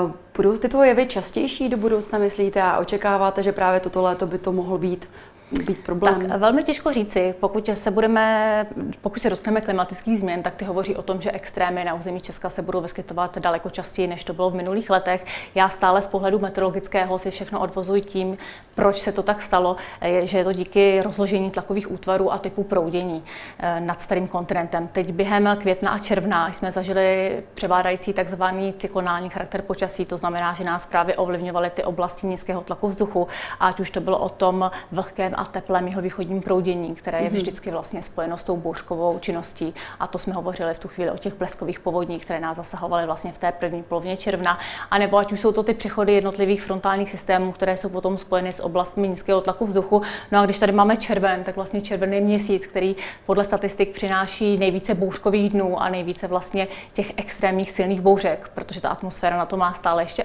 Uh, 0.05 0.11
budou 0.37 0.57
tyto 0.57 0.83
jevy 0.83 1.07
častější 1.07 1.69
do 1.69 1.77
budoucna, 1.77 2.19
myslíte, 2.19 2.63
a 2.63 2.79
očekáváte, 2.79 3.43
že 3.43 3.53
právě 3.53 3.81
toto 3.81 4.03
léto 4.03 4.27
by 4.27 4.39
to 4.39 4.53
mohlo 4.53 4.79
být 4.79 5.09
být 5.53 5.79
problém? 5.79 6.29
Tak 6.29 6.39
velmi 6.41 6.63
těžko 6.63 6.93
říci. 6.93 7.35
Pokud 7.41 7.71
se 7.73 7.91
budeme, 7.91 8.67
pokud 9.01 9.23
se 9.23 9.31
dotkneme 9.31 9.61
klimatických 9.61 10.21
změn, 10.21 10.43
tak 10.43 10.55
ty 10.55 10.65
hovoří 10.65 10.97
o 10.97 11.03
tom, 11.03 11.21
že 11.21 11.33
extrémy 11.33 11.85
na 11.85 11.95
území 11.95 12.21
Česka 12.21 12.50
se 12.50 12.62
budou 12.62 12.81
vyskytovat 12.81 13.38
daleko 13.38 13.71
častěji, 13.71 14.09
než 14.09 14.25
to 14.25 14.35
bylo 14.35 14.50
v 14.50 14.55
minulých 14.55 14.91
letech. 14.91 15.25
Já 15.55 15.69
stále 15.69 16.03
z 16.03 16.07
pohledu 16.07 16.38
meteorologického 16.38 17.19
si 17.19 17.31
všechno 17.31 17.61
odvozuji 17.61 18.00
tím, 18.00 18.37
proč 18.75 19.00
se 19.00 19.12
to 19.12 19.23
tak 19.23 19.43
stalo, 19.43 19.76
že 20.23 20.38
je 20.38 20.45
to 20.45 20.53
díky 20.53 21.03
rozložení 21.03 21.50
tlakových 21.50 21.93
útvarů 21.93 22.33
a 22.33 22.38
typu 22.38 22.62
proudění 22.65 23.25
eh, 23.59 23.81
nad 23.81 24.00
starým 24.00 24.29
kontinentem. 24.29 24.88
Teď 24.88 25.12
během 25.12 25.57
května 25.61 25.91
a 25.91 25.99
června 25.99 26.53
jsme 26.53 26.73
zažili 26.73 27.43
převádající 27.55 28.12
takzvaný 28.12 28.73
cyklonální 28.73 29.29
charakter 29.29 29.62
počasí, 29.62 30.05
to 30.05 30.17
znamená, 30.17 30.55
že 30.55 30.65
nás 30.65 30.87
právě 30.87 31.17
ovlivňovaly 31.17 31.71
ty 31.71 31.85
oblasti 31.85 32.26
nízkého 32.26 32.61
tlaku 32.61 32.88
vzduchu, 32.88 33.29
ať 33.61 33.81
už 33.81 33.91
to 33.91 34.00
bylo 34.00 34.19
o 34.19 34.29
tom 34.29 34.71
vlhkém 34.93 35.36
a 35.37 35.45
teplém 35.45 35.88
jihovýchodním 35.88 36.43
proudění, 36.43 36.95
které 36.95 37.19
je 37.19 37.31
mhm. 37.31 37.37
vždycky 37.37 37.71
vlastně 37.71 38.02
spojeno 38.02 38.37
s 38.37 38.43
tou 38.43 38.57
bouřkovou 38.57 39.19
činností. 39.19 39.75
A 40.00 40.07
to 40.07 40.19
jsme 40.19 40.33
hovořili 40.35 40.75
v 40.75 40.78
tu 40.78 40.88
chvíli 40.88 41.11
o 41.11 41.16
těch 41.19 41.35
bleskových 41.35 41.81
povodních, 41.81 42.25
které 42.25 42.40
nás 42.40 42.57
zasahovaly 42.57 43.07
vlastně 43.07 43.33
v 43.33 43.38
té 43.38 43.52
první 43.52 43.83
polovině 43.83 44.16
června. 44.16 44.59
A 44.90 44.99
nebo 44.99 45.16
ať 45.16 45.33
už 45.33 45.40
jsou 45.40 45.52
to 45.52 45.62
ty 45.62 45.75
přechody 45.75 46.12
jednotlivých 46.12 46.62
frontálních 46.62 47.11
systémů, 47.11 47.52
které 47.52 47.76
jsou 47.76 47.88
potom 47.88 48.19
spojeny 48.19 48.52
s 48.52 48.62
oblastmi 48.62 49.09
nízkého 49.09 49.40
tlaku 49.40 49.66
vzduchu. 49.66 50.02
No 50.33 50.40
a 50.40 50.45
když 50.45 50.59
tady 50.59 50.73
máme 50.73 50.97
červen, 50.97 51.45
tak 51.45 51.57
vlastně 51.57 51.81
červený 51.81 52.21
měsíc, 52.21 52.66
který 52.66 52.97
podle 53.26 53.45
statistik 53.45 53.95
přináší 53.95 54.59
nejvíce 54.59 54.95
bouřkových 54.95 55.52
dnů 55.52 55.83
a 55.83 55.88
nejvíce 55.88 56.26
vlastně 56.26 56.69
těch 56.93 57.12
extrémních 57.16 57.71
silných 57.71 58.00
bouřek, 58.00 58.50
protože 58.55 58.81
ta 58.81 58.88
atmosféra 58.88 59.37
na 59.37 59.47
to 59.47 59.57
má 59.57 59.75
stále 59.75 60.02
ještě 60.02 60.23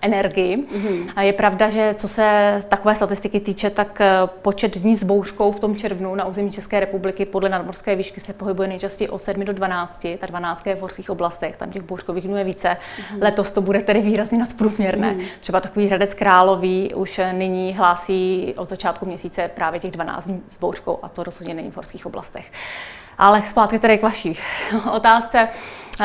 energii. 0.00 0.56
Mm-hmm. 0.56 1.12
A 1.16 1.22
je 1.22 1.32
pravda, 1.32 1.68
že 1.70 1.94
co 1.98 2.08
se 2.08 2.58
takové 2.68 2.94
statistiky 2.94 3.40
týče, 3.40 3.70
tak 3.70 4.00
eh, 4.00 4.26
počet 4.48 4.78
dní 4.78 4.96
s 4.96 5.04
bouřkou 5.04 5.52
v 5.52 5.60
tom 5.60 5.76
červnu 5.76 6.14
na 6.14 6.24
území 6.24 6.52
České 6.52 6.80
republiky 6.80 7.26
podle 7.26 7.48
nadmorské 7.48 7.96
výšky 7.96 8.20
se 8.20 8.32
pohybuje 8.32 8.68
nejčastěji 8.68 9.08
od 9.08 9.22
7 9.22 9.44
do 9.44 9.52
12. 9.52 10.06
Ta 10.18 10.26
12 10.26 10.66
je 10.66 10.74
v 10.76 10.80
horských 10.80 11.10
oblastech, 11.10 11.56
tam 11.56 11.70
těch 11.70 11.82
bouřkových 11.82 12.24
dnů 12.24 12.36
je 12.36 12.44
více. 12.44 12.76
Mm. 13.12 13.22
Letos 13.22 13.50
to 13.50 13.60
bude 13.60 13.80
tedy 13.80 14.00
výrazně 14.00 14.38
nadprůměrné. 14.38 15.12
Mm. 15.12 15.20
Třeba 15.40 15.60
takový 15.60 15.86
Hradec 15.86 16.14
Králový 16.14 16.94
už 16.94 17.20
nyní 17.32 17.74
hlásí 17.74 18.54
od 18.56 18.68
začátku 18.68 19.06
měsíce 19.06 19.50
právě 19.54 19.80
těch 19.80 19.90
12 19.90 20.24
dní 20.24 20.42
s 20.50 20.58
bouřkou 20.58 20.98
a 21.02 21.08
to 21.08 21.22
rozhodně 21.22 21.54
není 21.54 21.70
v 21.70 21.76
horských 21.76 22.06
oblastech. 22.06 22.52
Ale 23.18 23.42
zpátky 23.42 23.78
tedy 23.78 23.98
k 23.98 24.02
vaší 24.02 24.38
otázce. 24.92 25.48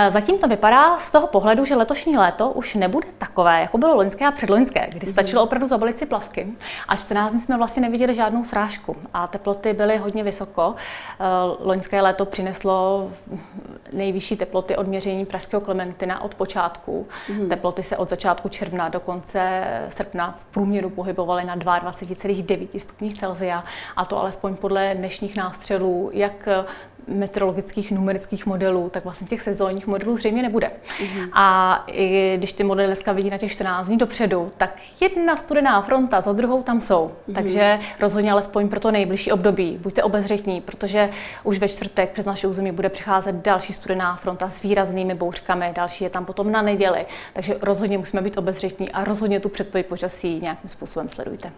Zatím 0.09 0.39
to 0.39 0.47
vypadá 0.47 0.97
z 0.97 1.11
toho 1.11 1.27
pohledu, 1.27 1.65
že 1.65 1.75
letošní 1.75 2.17
léto 2.17 2.49
už 2.49 2.75
nebude 2.75 3.07
takové, 3.17 3.61
jako 3.61 3.77
bylo 3.77 3.95
loňské 3.95 4.25
a 4.25 4.31
předloňské, 4.31 4.87
kdy 4.89 5.05
mhm. 5.07 5.13
stačilo 5.13 5.43
opravdu 5.43 5.67
zabalit 5.67 5.97
si 5.97 6.05
plavky. 6.05 6.47
A 6.87 6.95
14 6.95 7.31
dní 7.31 7.41
jsme 7.41 7.57
vlastně 7.57 7.81
neviděli 7.81 8.15
žádnou 8.15 8.43
srážku 8.43 8.95
a 9.13 9.27
teploty 9.27 9.73
byly 9.73 9.97
hodně 9.97 10.23
vysoko. 10.23 10.75
Loňské 11.59 12.01
léto 12.01 12.25
přineslo 12.25 13.09
nejvyšší 13.93 14.35
teploty 14.35 14.75
od 14.75 14.87
měření 14.87 15.25
pražského 15.25 15.61
Klementina 15.61 16.21
od 16.21 16.35
počátku. 16.35 17.07
Mm. 17.29 17.49
Teploty 17.49 17.83
se 17.83 17.97
od 17.97 18.09
začátku 18.09 18.49
června 18.49 18.89
do 18.89 18.99
konce 18.99 19.63
srpna 19.89 20.35
v 20.39 20.45
průměru 20.45 20.89
pohybovaly 20.89 21.45
na 21.45 21.57
22,9 21.57 22.79
stupních 22.79 23.19
Celsia 23.19 23.63
a 23.95 24.05
to 24.05 24.19
alespoň 24.19 24.55
podle 24.55 24.95
dnešních 24.95 25.35
nástřelů, 25.35 26.09
jak 26.13 26.47
meteorologických 27.07 27.91
numerických 27.91 28.45
modelů, 28.45 28.89
tak 28.89 29.03
vlastně 29.03 29.27
těch 29.27 29.41
sezónních 29.41 29.87
modelů 29.87 30.17
zřejmě 30.17 30.41
nebude. 30.41 30.71
Mm-hmm. 30.99 31.29
A 31.33 31.83
i 31.87 32.33
když 32.37 32.53
ty 32.53 32.63
modely 32.63 32.87
dneska 32.87 33.11
vidí 33.11 33.29
na 33.29 33.37
těch 33.37 33.51
14 33.51 33.87
dní 33.87 33.97
dopředu, 33.97 34.51
tak 34.57 34.75
jedna 34.99 35.35
studená 35.37 35.81
fronta 35.81 36.21
za 36.21 36.33
druhou 36.33 36.63
tam 36.63 36.81
jsou. 36.81 37.07
Mm-hmm. 37.07 37.33
Takže 37.33 37.79
rozhodně 37.99 38.31
alespoň 38.31 38.69
pro 38.69 38.79
to 38.79 38.91
nejbližší 38.91 39.31
období 39.31 39.77
buďte 39.81 40.03
obezřetní, 40.03 40.61
protože 40.61 41.09
už 41.43 41.59
ve 41.59 41.69
čtvrtek 41.69 42.11
přes 42.11 42.25
naše 42.25 42.47
území 42.47 42.71
bude 42.71 42.89
přicházet 42.89 43.35
další 43.35 43.73
studená 43.73 44.15
fronta 44.15 44.49
s 44.49 44.61
výraznými 44.61 45.13
bouřkami, 45.13 45.71
další 45.75 46.03
je 46.03 46.09
tam 46.09 46.25
potom 46.25 46.51
na 46.51 46.61
neděli. 46.61 47.05
Takže 47.33 47.57
rozhodně 47.61 47.97
musíme 47.97 48.21
být 48.21 48.37
obezřetní 48.37 48.91
a 48.91 49.03
rozhodně 49.03 49.39
tu 49.39 49.49
předpověď 49.49 49.87
počasí 49.87 50.39
nějakým 50.39 50.69
způsobem 50.69 51.09
sledujte. 51.09 51.51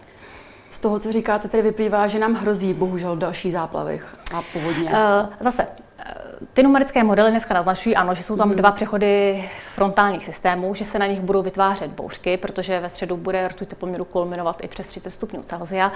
Z 0.75 0.79
toho, 0.79 0.99
co 0.99 1.11
říkáte, 1.11 1.47
tedy 1.47 1.63
vyplývá, 1.63 2.07
že 2.07 2.19
nám 2.19 2.33
hrozí 2.33 2.73
bohužel 2.73 3.17
další 3.17 3.51
záplavy 3.51 4.01
a 4.33 4.41
povodně. 4.53 4.89
Uh, 4.89 5.33
zase, 5.39 5.67
ty 6.53 6.63
numerické 6.63 7.03
modely 7.03 7.31
dneska 7.31 7.53
naznačují, 7.53 7.95
ano, 7.95 8.15
že 8.15 8.23
jsou 8.23 8.37
tam 8.37 8.49
mm. 8.49 8.55
dva 8.55 8.71
přechody 8.71 9.49
frontálních 9.73 10.25
systémů, 10.25 10.75
že 10.75 10.85
se 10.85 10.99
na 10.99 11.05
nich 11.05 11.19
budou 11.21 11.41
vytvářet 11.41 11.91
bouřky, 11.91 12.37
protože 12.37 12.79
ve 12.79 12.89
středu 12.89 13.17
bude 13.17 13.47
rtuť 13.47 13.67
teploměru 13.67 14.05
kulminovat 14.05 14.63
i 14.63 14.67
přes 14.67 14.87
30 14.87 15.11
stupňů 15.11 15.43
Celsia. 15.43 15.91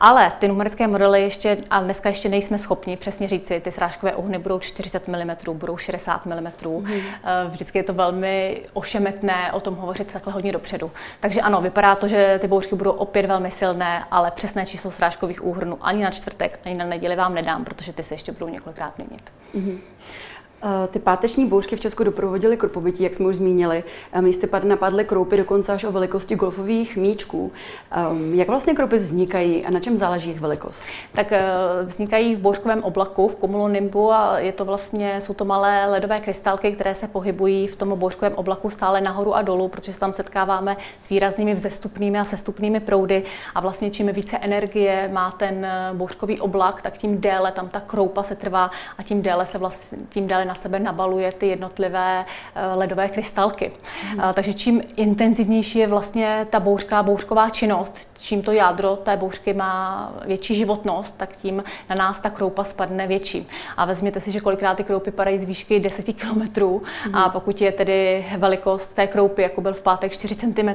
Ale 0.00 0.32
ty 0.38 0.48
numerické 0.48 0.86
modely 0.86 1.22
ještě, 1.22 1.58
a 1.70 1.80
dneska 1.80 2.08
ještě 2.08 2.28
nejsme 2.28 2.58
schopni 2.58 2.96
přesně 2.96 3.28
říci, 3.28 3.60
ty 3.60 3.72
srážkové 3.72 4.12
ohny 4.12 4.38
budou 4.38 4.58
40 4.58 5.08
mm, 5.08 5.30
budou 5.52 5.76
60 5.76 6.26
mm. 6.26 6.32
Mm. 6.34 7.00
Vždycky 7.48 7.78
je 7.78 7.82
to 7.82 7.94
velmi 7.94 8.62
ošemetné 8.72 9.52
o 9.52 9.60
tom 9.60 9.74
hovořit 9.74 10.12
takhle 10.12 10.32
hodně 10.32 10.52
dopředu. 10.52 10.90
Takže 11.20 11.40
ano, 11.40 11.60
vypadá 11.60 11.94
to, 11.94 12.08
že 12.08 12.38
ty 12.40 12.48
bouřky 12.48 12.74
budou 12.74 12.90
opět 12.90 13.26
velmi 13.26 13.50
silné, 13.50 14.04
ale 14.10 14.30
přesné 14.30 14.66
číslo 14.66 14.90
srážkových 14.90 15.44
úhrnů 15.44 15.78
ani 15.80 16.04
na 16.04 16.10
čtvrtek, 16.10 16.60
ani 16.64 16.74
na 16.74 16.84
neděli 16.84 17.16
vám 17.16 17.34
nedám, 17.34 17.64
protože 17.64 17.92
ty 17.92 18.02
se 18.02 18.14
ještě 18.14 18.32
budou 18.32 18.48
několikrát 18.48 18.98
měnit. 18.98 19.22
Mm-hmm. 19.54 19.68
Eh, 19.70 20.41
ty 20.90 20.98
páteční 20.98 21.46
bouřky 21.46 21.76
v 21.76 21.80
Česku 21.80 22.04
doprovodily 22.04 22.56
korpobytí, 22.56 23.02
jak 23.02 23.14
jsme 23.14 23.26
už 23.26 23.36
zmínili. 23.36 23.84
Eh, 24.12 24.22
místy 24.22 24.48
napadly 24.62 25.04
kroupy 25.04 25.36
dokonce 25.36 25.72
až 25.72 25.84
o 25.84 25.92
velikosti 25.92 26.36
golfových 26.36 26.96
míčků. 26.96 27.52
Ehm, 27.90 28.34
jak 28.34 28.48
vlastně 28.48 28.74
kroupy 28.74 28.98
vznikají 28.98 29.64
a 29.66 29.70
na 29.70 29.80
čem 29.80 29.98
záleží 29.98 30.28
jejich 30.28 30.40
velikost? 30.40 30.84
Tak 31.14 31.32
eh, 31.32 31.42
vznikají 31.84 32.34
v 32.34 32.38
bouřkovém 32.38 32.84
oblaku, 32.84 33.28
v 33.28 33.34
kumulonimbu 33.34 34.12
a 34.12 34.38
je 34.38 34.52
to 34.52 34.64
vlastně, 34.64 35.20
jsou 35.20 35.34
to 35.34 35.44
malé 35.44 35.86
ledové 35.86 36.18
krystalky, 36.18 36.72
které 36.72 36.94
se 36.94 37.08
pohybují 37.08 37.66
v 37.66 37.76
tom 37.76 37.98
bouřkovém 37.98 38.34
oblaku 38.34 38.70
stále 38.70 39.00
nahoru 39.00 39.34
a 39.34 39.42
dolů, 39.42 39.68
protože 39.68 39.92
se 39.92 40.00
tam 40.00 40.14
setkáváme 40.14 40.76
s 41.02 41.08
výraznými 41.08 41.54
vzestupnými 41.54 42.18
a 42.18 42.24
sestupnými 42.24 42.80
proudy 42.80 43.22
a 43.54 43.60
vlastně 43.60 43.90
čím 43.90 44.12
více 44.12 44.38
energie 44.38 45.10
má 45.12 45.30
ten 45.30 45.66
bouřkový 45.92 46.40
oblak, 46.40 46.82
tak 46.82 46.98
tím 46.98 47.20
déle 47.20 47.52
tam 47.52 47.68
ta 47.68 47.80
kroupa 47.80 48.22
se 48.22 48.34
trvá 48.34 48.70
a 48.98 49.02
tím 49.02 49.22
déle 49.22 49.46
se 49.46 49.58
vlastně, 49.58 49.98
tím 50.08 50.26
déle 50.26 50.51
na 50.52 50.60
sebe 50.60 50.78
nabaluje 50.78 51.32
ty 51.32 51.46
jednotlivé 51.46 52.24
eh, 52.24 52.74
ledové 52.74 53.08
krystalky. 53.08 53.72
Mm. 54.14 54.20
Takže 54.34 54.54
čím 54.54 54.82
intenzivnější 54.96 55.78
je 55.78 55.86
vlastně 55.86 56.46
ta 56.50 56.60
bouřka, 56.60 57.02
bouřková 57.02 57.50
činnost, 57.50 57.96
čím 58.18 58.42
to 58.42 58.52
jádro 58.52 58.96
té 58.96 59.16
bouřky 59.16 59.54
má 59.54 60.12
větší 60.26 60.54
životnost, 60.54 61.14
tak 61.16 61.32
tím 61.32 61.64
na 61.90 61.96
nás 61.96 62.20
ta 62.20 62.30
kroupa 62.30 62.64
spadne 62.64 63.06
větší. 63.06 63.48
A 63.76 63.84
vezměte 63.84 64.20
si, 64.20 64.30
že 64.30 64.40
kolikrát 64.40 64.74
ty 64.74 64.84
kroupy 64.84 65.10
padají 65.10 65.38
z 65.38 65.44
výšky 65.44 65.80
10 65.80 66.12
kilometrů 66.16 66.82
mm. 67.06 67.14
a 67.14 67.28
pokud 67.28 67.60
je 67.60 67.72
tedy 67.72 68.26
velikost 68.38 68.94
té 68.94 69.06
kroupy, 69.06 69.42
jako 69.42 69.60
byl 69.60 69.74
v 69.74 69.82
pátek 69.82 70.12
4 70.12 70.36
cm, 70.36 70.68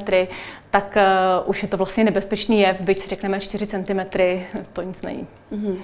tak 0.70 0.98
uh, 0.98 1.50
už 1.50 1.64
je 1.64 1.70
to 1.70 1.78
vlastně 1.78 2.04
nebezpečný 2.04 2.60
jev, 2.60 2.82
byť 2.82 3.00
si 3.00 3.08
řekneme 3.08 3.40
4 3.40 3.68
cm, 3.68 4.00
to 4.74 4.82
nic 4.82 5.02
není. 5.02 5.28
Mm. 5.52 5.78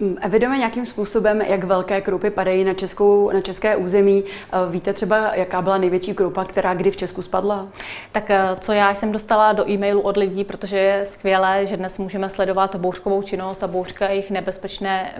Mm, 0.00 0.16
evidujeme 0.20 0.58
nějakým 0.58 0.86
způsobem, 0.86 1.40
jak 1.40 1.64
velké 1.64 2.00
kroupy 2.00 2.30
padají 2.30 2.64
na, 2.64 2.74
českou, 2.74 3.30
na 3.30 3.40
české 3.40 3.76
území. 3.76 4.24
Eh, 4.24 4.56
víte 4.70 4.92
třeba, 4.92 5.34
jaká 5.34 5.62
byla 5.62 5.78
největší 5.78 6.14
kroupa, 6.14 6.44
která 6.44 6.74
kdy 6.74 6.90
v 6.90 6.96
Česku 6.96 7.22
spadla? 7.22 7.68
Tak 8.12 8.30
eh, 8.30 8.42
co 8.60 8.72
já 8.72 8.94
jsem 8.94 9.12
dostala 9.12 9.52
do 9.52 9.70
e-mailu 9.70 10.00
od 10.00 10.16
lidí, 10.16 10.44
protože 10.44 10.78
je 10.78 11.06
skvělé, 11.10 11.66
že 11.66 11.76
dnes 11.76 11.98
můžeme 11.98 12.30
sledovat 12.30 12.76
bouřkovou 12.76 13.22
činnost 13.22 13.62
a 13.62 13.66
bouřka 13.66 14.08
jejich 14.08 14.30
nebezpečné 14.30 15.14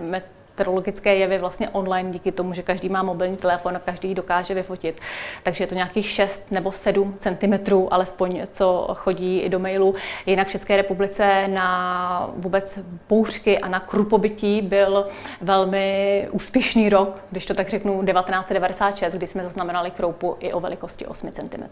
meteorologické 0.52 1.16
jevy 1.16 1.38
vlastně 1.38 1.68
online 1.68 2.10
díky 2.10 2.32
tomu, 2.32 2.54
že 2.54 2.62
každý 2.62 2.88
má 2.88 3.02
mobilní 3.02 3.36
telefon 3.36 3.76
a 3.76 3.78
každý 3.78 4.08
ji 4.08 4.14
dokáže 4.14 4.54
vyfotit. 4.54 5.00
Takže 5.42 5.64
je 5.64 5.68
to 5.68 5.74
nějakých 5.74 6.10
6 6.10 6.42
nebo 6.50 6.72
7 6.72 7.16
cm, 7.18 7.74
alespoň 7.90 8.42
co 8.52 8.88
chodí 8.94 9.48
do 9.48 9.58
mailu. 9.58 9.94
Jinak 10.26 10.48
v 10.48 10.50
České 10.50 10.76
republice 10.76 11.48
na 11.48 12.30
vůbec 12.36 12.78
bouřky 13.08 13.58
a 13.58 13.68
na 13.68 13.80
krupobytí 13.80 14.62
byl 14.62 15.06
velmi 15.40 16.28
úspěšný 16.30 16.88
rok, 16.88 17.18
když 17.30 17.46
to 17.46 17.54
tak 17.54 17.68
řeknu, 17.68 18.04
1996, 18.04 19.12
kdy 19.12 19.26
jsme 19.26 19.44
zaznamenali 19.44 19.90
kroupu 19.90 20.36
i 20.40 20.52
o 20.52 20.60
velikosti 20.60 21.06
8 21.06 21.30
cm. 21.32 21.64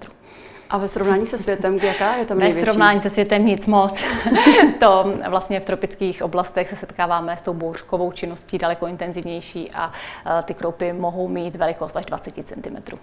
A 0.70 0.78
ve 0.78 0.88
srovnání 0.88 1.26
se 1.26 1.38
světem, 1.38 1.76
jaká 1.76 2.16
je 2.16 2.26
tam 2.26 2.38
největší? 2.38 2.60
Ve 2.60 2.66
srovnání 2.66 3.00
se 3.00 3.10
světem 3.10 3.46
nic 3.46 3.66
moc. 3.66 4.00
to 4.80 5.14
vlastně 5.28 5.60
v 5.60 5.64
tropických 5.64 6.22
oblastech 6.22 6.68
se 6.68 6.76
setkáváme 6.76 7.36
s 7.36 7.42
tou 7.42 7.54
bouřkovou 7.54 8.12
činností 8.12 8.58
daleko 8.58 8.86
intenzivnější 8.86 9.70
a 9.70 9.92
e, 10.38 10.42
ty 10.42 10.54
kroupy 10.54 10.92
mohou 10.92 11.28
mít 11.28 11.56
velikost 11.56 11.96
až 11.96 12.06
20 12.06 12.34
cm. 12.34 12.96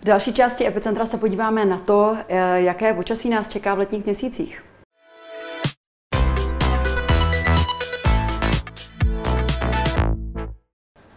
V 0.00 0.04
další 0.04 0.32
části 0.32 0.66
epicentra 0.66 1.06
se 1.06 1.18
podíváme 1.18 1.64
na 1.64 1.78
to, 1.78 2.16
e, 2.28 2.60
jaké 2.60 2.94
počasí 2.94 3.30
nás 3.30 3.48
čeká 3.48 3.74
v 3.74 3.78
letních 3.78 4.04
měsících. 4.04 4.64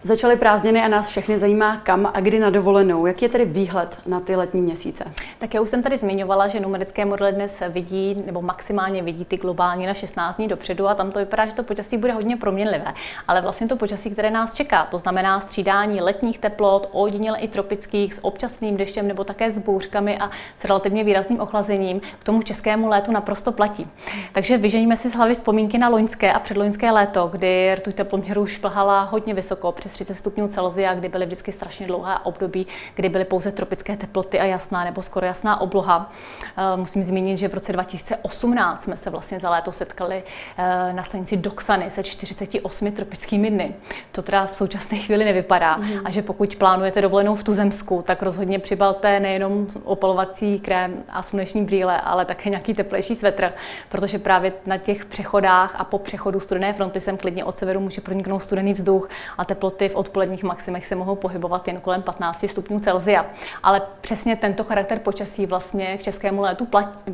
Začaly 0.07 0.35
prázdniny 0.35 0.81
a 0.81 0.87
nás 0.87 1.07
všechny 1.07 1.39
zajímá, 1.39 1.77
kam 1.77 2.11
a 2.13 2.19
kdy 2.19 2.39
na 2.39 2.49
dovolenou. 2.49 3.05
Jak 3.05 3.21
je 3.21 3.29
tedy 3.29 3.45
výhled 3.45 3.97
na 4.05 4.19
ty 4.19 4.35
letní 4.35 4.61
měsíce? 4.61 5.13
Tak 5.39 5.53
já 5.53 5.61
už 5.61 5.69
jsem 5.69 5.83
tady 5.83 5.97
zmiňovala, 5.97 6.47
že 6.47 6.59
numerické 6.59 7.05
modely 7.05 7.31
dnes 7.31 7.59
vidí, 7.69 8.23
nebo 8.25 8.41
maximálně 8.41 9.03
vidí 9.03 9.25
ty 9.25 9.37
globální 9.37 9.85
na 9.85 9.93
16 9.93 10.37
dní 10.37 10.47
dopředu 10.47 10.87
a 10.87 10.95
tam 10.95 11.11
to 11.11 11.19
vypadá, 11.19 11.45
že 11.45 11.53
to 11.53 11.63
počasí 11.63 11.97
bude 11.97 12.13
hodně 12.13 12.37
proměnlivé. 12.37 12.93
Ale 13.27 13.41
vlastně 13.41 13.67
to 13.67 13.75
počasí, 13.75 14.09
které 14.09 14.31
nás 14.31 14.53
čeká, 14.53 14.87
to 14.91 14.97
znamená 14.97 15.39
střídání 15.39 16.01
letních 16.01 16.39
teplot, 16.39 16.89
ojediněle 16.91 17.39
i 17.39 17.47
tropických, 17.47 18.13
s 18.13 18.25
občasným 18.25 18.77
deštěm 18.77 19.07
nebo 19.07 19.23
také 19.23 19.51
s 19.51 19.59
bouřkami 19.59 20.17
a 20.17 20.29
s 20.61 20.65
relativně 20.65 21.03
výrazným 21.03 21.39
ochlazením, 21.39 22.01
k 22.19 22.23
tomu 22.23 22.41
českému 22.41 22.87
létu 22.87 23.11
naprosto 23.11 23.51
platí. 23.51 23.87
Takže 24.33 24.57
vyženíme 24.57 24.97
si 24.97 25.09
z 25.09 25.15
hlavy 25.15 25.33
vzpomínky 25.33 25.77
na 25.77 25.89
loňské 25.89 26.33
a 26.33 26.39
předloňské 26.39 26.91
léto, 26.91 27.27
kdy 27.27 27.75
rtuť 27.75 27.95
teploměru 27.95 28.47
šplhala 28.47 29.01
hodně 29.01 29.33
vysoko, 29.33 29.71
přes 29.71 29.96
30 29.97 30.15
stupňů 30.15 30.47
Celsia, 30.47 30.93
kdy 30.93 31.09
byly 31.09 31.25
vždycky 31.25 31.51
strašně 31.51 31.87
dlouhá 31.87 32.25
období, 32.25 32.67
kdy 32.95 33.09
byly 33.09 33.25
pouze 33.25 33.51
tropické 33.51 33.97
teploty 33.97 34.39
a 34.39 34.45
jasná 34.45 34.83
nebo 34.83 35.01
skoro 35.01 35.25
jasná 35.25 35.61
obloha. 35.61 36.11
Eh, 36.57 36.77
musím 36.77 37.03
zmínit, 37.03 37.37
že 37.37 37.47
v 37.47 37.53
roce 37.53 37.73
2018 37.73 38.83
jsme 38.83 38.97
se 38.97 39.09
vlastně 39.09 39.39
za 39.39 39.49
léto 39.49 39.71
setkali 39.71 40.23
eh, 40.57 40.93
na 40.93 41.03
stanici 41.03 41.37
Doxany 41.37 41.91
se 41.91 42.03
48 42.03 42.91
tropickými 42.91 43.51
dny. 43.51 43.75
To 44.11 44.21
teda 44.21 44.45
v 44.45 44.55
současné 44.55 44.97
chvíli 44.97 45.25
nevypadá. 45.25 45.77
Mm. 45.77 45.91
A 46.05 46.09
že 46.09 46.21
pokud 46.21 46.55
plánujete 46.55 47.01
dovolenou 47.01 47.35
v 47.35 47.43
Tuzemsku, 47.43 48.03
tak 48.07 48.21
rozhodně 48.21 48.59
přibalte 48.59 49.19
nejenom 49.19 49.67
opalovací 49.83 50.59
krém 50.59 51.03
a 51.09 51.23
sluneční 51.23 51.65
brýle, 51.65 52.01
ale 52.01 52.25
také 52.25 52.49
nějaký 52.49 52.73
teplejší 52.73 53.15
svetr, 53.15 53.53
protože 53.89 54.19
právě 54.19 54.53
na 54.65 54.77
těch 54.77 55.05
přechodách 55.05 55.75
a 55.77 55.83
po 55.83 55.99
přechodu 55.99 56.39
studené 56.39 56.73
fronty 56.73 57.01
sem 57.01 57.17
klidně 57.17 57.43
od 57.43 57.57
severu 57.57 57.79
může 57.79 58.01
proniknout 58.01 58.43
studený 58.43 58.73
vzduch 58.73 59.09
a 59.37 59.45
teploty 59.77 59.89
v 59.89 59.95
odpoledních 59.95 60.43
maximech 60.43 60.87
se 60.87 60.95
mohou 60.95 61.15
pohybovat 61.15 61.67
jen 61.67 61.79
kolem 61.79 62.01
15 62.01 62.45
stupňů 62.49 62.79
Celsia. 62.79 63.25
Ale 63.63 63.81
přesně 64.01 64.35
tento 64.35 64.63
charakter 64.63 64.99
počasí 64.99 65.45
vlastně 65.45 65.97
k 65.97 66.03
českému 66.03 66.41
létu 66.41 66.67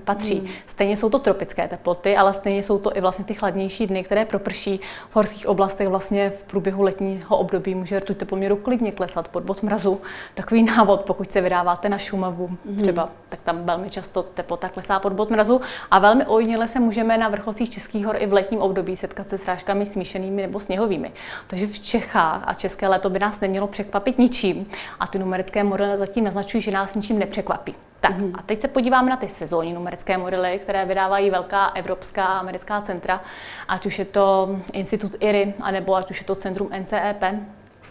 patří. 0.03 0.39
Hmm. 0.39 0.49
Stejně 0.67 0.97
jsou 0.97 1.09
to 1.09 1.19
tropické 1.19 1.67
teploty, 1.67 2.15
ale 2.17 2.33
stejně 2.33 2.63
jsou 2.63 2.79
to 2.79 2.97
i 2.97 3.01
vlastně 3.01 3.25
ty 3.25 3.33
chladnější 3.33 3.87
dny, 3.87 4.03
které 4.03 4.25
proprší 4.25 4.79
v 5.09 5.15
horských 5.15 5.47
oblastech 5.47 5.87
vlastně 5.87 6.29
v 6.29 6.43
průběhu 6.43 6.83
letního 6.83 7.37
období 7.37 7.75
může 7.75 7.99
rtuť 7.99 8.17
teploměru 8.17 8.55
klidně 8.55 8.91
klesat 8.91 9.27
pod 9.27 9.43
bod 9.43 9.63
mrazu. 9.63 10.01
Takový 10.33 10.63
návod, 10.77 11.01
pokud 11.01 11.31
se 11.31 11.41
vydáváte 11.41 11.89
na 11.89 11.97
Šumavu 11.97 12.47
hmm. 12.47 12.77
třeba, 12.77 13.09
tak 13.29 13.39
tam 13.41 13.65
velmi 13.65 13.89
často 13.89 14.23
teplota 14.23 14.69
klesá 14.69 14.99
pod 14.99 15.13
bod 15.13 15.29
mrazu 15.29 15.61
a 15.91 15.99
velmi 15.99 16.25
ojediněle 16.25 16.67
se 16.67 16.79
můžeme 16.79 17.17
na 17.17 17.29
vrcholcích 17.29 17.69
českých 17.69 18.05
hor 18.05 18.15
i 18.19 18.25
v 18.25 18.33
letním 18.33 18.59
období 18.59 18.95
setkat 18.95 19.29
se 19.29 19.37
srážkami 19.37 19.85
smíšenými 19.85 20.41
nebo 20.41 20.59
sněhovými. 20.59 21.11
Takže 21.47 21.67
v 21.67 21.79
Čechách 21.79 22.43
a 22.45 22.52
a 22.53 22.55
české 22.55 22.87
léto 22.87 23.09
by 23.09 23.19
nás 23.19 23.39
nemělo 23.39 23.67
překvapit 23.67 24.17
ničím. 24.17 24.65
A 24.99 25.07
ty 25.07 25.19
numerické 25.19 25.63
modely 25.63 25.97
zatím 25.97 26.23
naznačují, 26.23 26.61
že 26.61 26.71
nás 26.71 26.95
ničím 26.95 27.19
nepřekvapí. 27.19 27.75
Tak 27.99 28.13
a 28.33 28.41
teď 28.41 28.61
se 28.61 28.67
podíváme 28.67 29.09
na 29.09 29.17
ty 29.17 29.29
sezónní 29.29 29.73
numerické 29.73 30.17
modely, 30.17 30.59
které 30.59 30.85
vydávají 30.85 31.29
velká 31.29 31.67
evropská 31.67 32.25
a 32.25 32.39
americká 32.39 32.81
centra, 32.81 33.21
ať 33.67 33.85
už 33.85 33.99
je 33.99 34.05
to 34.05 34.55
Institut 34.73 35.15
IRI, 35.19 35.53
anebo 35.61 35.95
ať 35.95 36.11
už 36.11 36.19
je 36.19 36.25
to 36.25 36.35
Centrum 36.35 36.69
NCEP, 36.79 37.23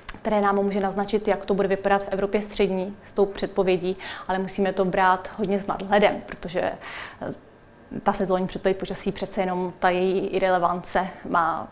které 0.06 0.40
nám 0.40 0.56
může 0.56 0.80
naznačit, 0.80 1.28
jak 1.28 1.46
to 1.46 1.54
bude 1.54 1.68
vypadat 1.68 2.02
v 2.02 2.08
Evropě 2.08 2.42
střední 2.42 2.96
s 3.08 3.12
tou 3.12 3.26
předpovědí, 3.26 3.96
ale 4.28 4.38
musíme 4.38 4.72
to 4.72 4.84
brát 4.84 5.30
hodně 5.38 5.60
s 5.60 5.66
nadhledem, 5.66 6.22
protože 6.26 6.60
eh, 6.60 7.34
ta 8.02 8.12
sezónní 8.12 8.46
předpověď 8.46 8.76
počasí 8.76 9.12
přece 9.12 9.40
jenom 9.40 9.72
ta 9.78 9.90
její 9.90 10.26
irrelevance 10.26 11.08
má 11.28 11.68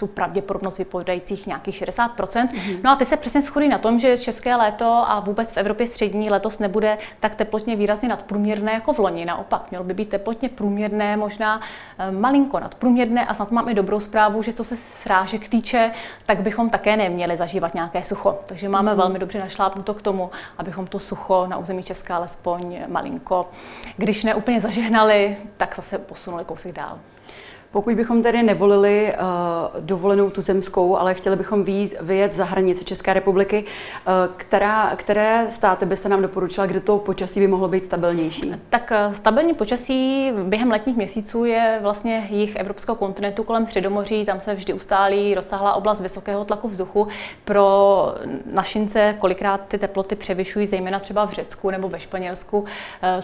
tu 0.00 0.06
pravděpodobnost 0.06 0.78
vypovídajících 0.78 1.46
nějakých 1.46 1.82
60%. 1.82 2.16
Mm-hmm. 2.16 2.80
No 2.84 2.90
a 2.90 2.96
ty 2.96 3.04
se 3.04 3.16
přesně 3.16 3.40
shodí 3.40 3.68
na 3.68 3.78
tom, 3.78 4.00
že 4.00 4.18
české 4.18 4.56
léto 4.56 4.84
a 4.84 5.20
vůbec 5.20 5.52
v 5.52 5.56
Evropě 5.56 5.86
střední 5.86 6.30
letos 6.30 6.58
nebude 6.58 6.98
tak 7.20 7.34
teplotně 7.34 7.76
výrazně 7.76 8.08
nadprůměrné 8.08 8.72
jako 8.72 8.92
v 8.92 8.98
loni. 8.98 9.24
Naopak, 9.24 9.70
mělo 9.70 9.84
by 9.84 9.94
být 9.94 10.08
teplotně 10.08 10.48
průměrné, 10.48 11.16
možná 11.16 11.60
eh, 11.98 12.10
malinko 12.10 12.60
nadprůměrné 12.60 13.26
a 13.26 13.34
snad 13.34 13.50
mám 13.50 13.68
i 13.68 13.74
dobrou 13.74 14.00
zprávu, 14.00 14.42
že 14.42 14.52
co 14.52 14.64
se 14.64 14.76
srážek 14.76 15.48
týče, 15.48 15.90
tak 16.26 16.40
bychom 16.40 16.70
také 16.70 16.96
neměli 16.96 17.36
zažívat 17.36 17.74
nějaké 17.74 18.04
sucho. 18.04 18.38
Takže 18.46 18.68
máme 18.68 18.92
mm-hmm. 18.92 18.96
velmi 18.96 19.18
dobře 19.18 19.38
našlápnuto 19.38 19.94
k 19.94 20.02
tomu, 20.02 20.30
abychom 20.58 20.86
to 20.86 20.98
sucho 20.98 21.46
na 21.46 21.56
území 21.56 21.82
Česká 21.82 22.16
alespoň 22.16 22.78
malinko, 22.88 23.50
když 23.96 24.24
ne 24.24 24.34
úplně 24.34 24.60
zažehnali, 24.60 25.36
tak 25.56 25.76
zase 25.76 25.98
posunuli 25.98 26.44
kousek 26.44 26.72
dál. 26.72 26.98
Pokud 27.72 27.94
bychom 27.94 28.22
tedy 28.22 28.42
nevolili 28.42 29.12
uh, 29.12 29.80
dovolenou 29.80 30.30
tu 30.30 30.42
zemskou, 30.42 30.96
ale 30.96 31.14
chtěli 31.14 31.36
bychom 31.36 31.64
vyjít, 31.64 31.94
vyjet 32.00 32.34
za 32.34 32.44
hranice 32.44 32.84
České 32.84 33.12
republiky, 33.12 33.64
uh, 33.64 34.12
která, 34.36 34.96
které 34.96 35.46
státy 35.48 35.86
byste 35.86 36.08
nám 36.08 36.22
doporučila, 36.22 36.66
kde 36.66 36.80
to 36.80 36.98
počasí 36.98 37.40
by 37.40 37.46
mohlo 37.46 37.68
být 37.68 37.84
stabilnější? 37.84 38.54
Tak 38.70 38.92
uh, 39.08 39.14
stabilní 39.14 39.54
počasí 39.54 40.30
během 40.42 40.70
letních 40.70 40.96
měsíců 40.96 41.44
je 41.44 41.78
vlastně 41.82 42.28
jich 42.30 42.56
evropského 42.56 42.96
kontinentu 42.96 43.42
kolem 43.42 43.66
Středomoří, 43.66 44.24
tam 44.24 44.40
se 44.40 44.54
vždy 44.54 44.72
ustálí 44.72 45.34
rozsáhlá 45.34 45.74
oblast 45.74 46.00
vysokého 46.00 46.44
tlaku 46.44 46.68
vzduchu. 46.68 47.08
Pro 47.44 48.14
našince 48.52 49.14
kolikrát 49.18 49.60
ty 49.68 49.78
teploty 49.78 50.14
převyšují, 50.14 50.66
zejména 50.66 50.98
třeba 50.98 51.26
v 51.26 51.32
Řecku 51.32 51.70
nebo 51.70 51.88
ve 51.88 52.00
Španělsku, 52.00 52.64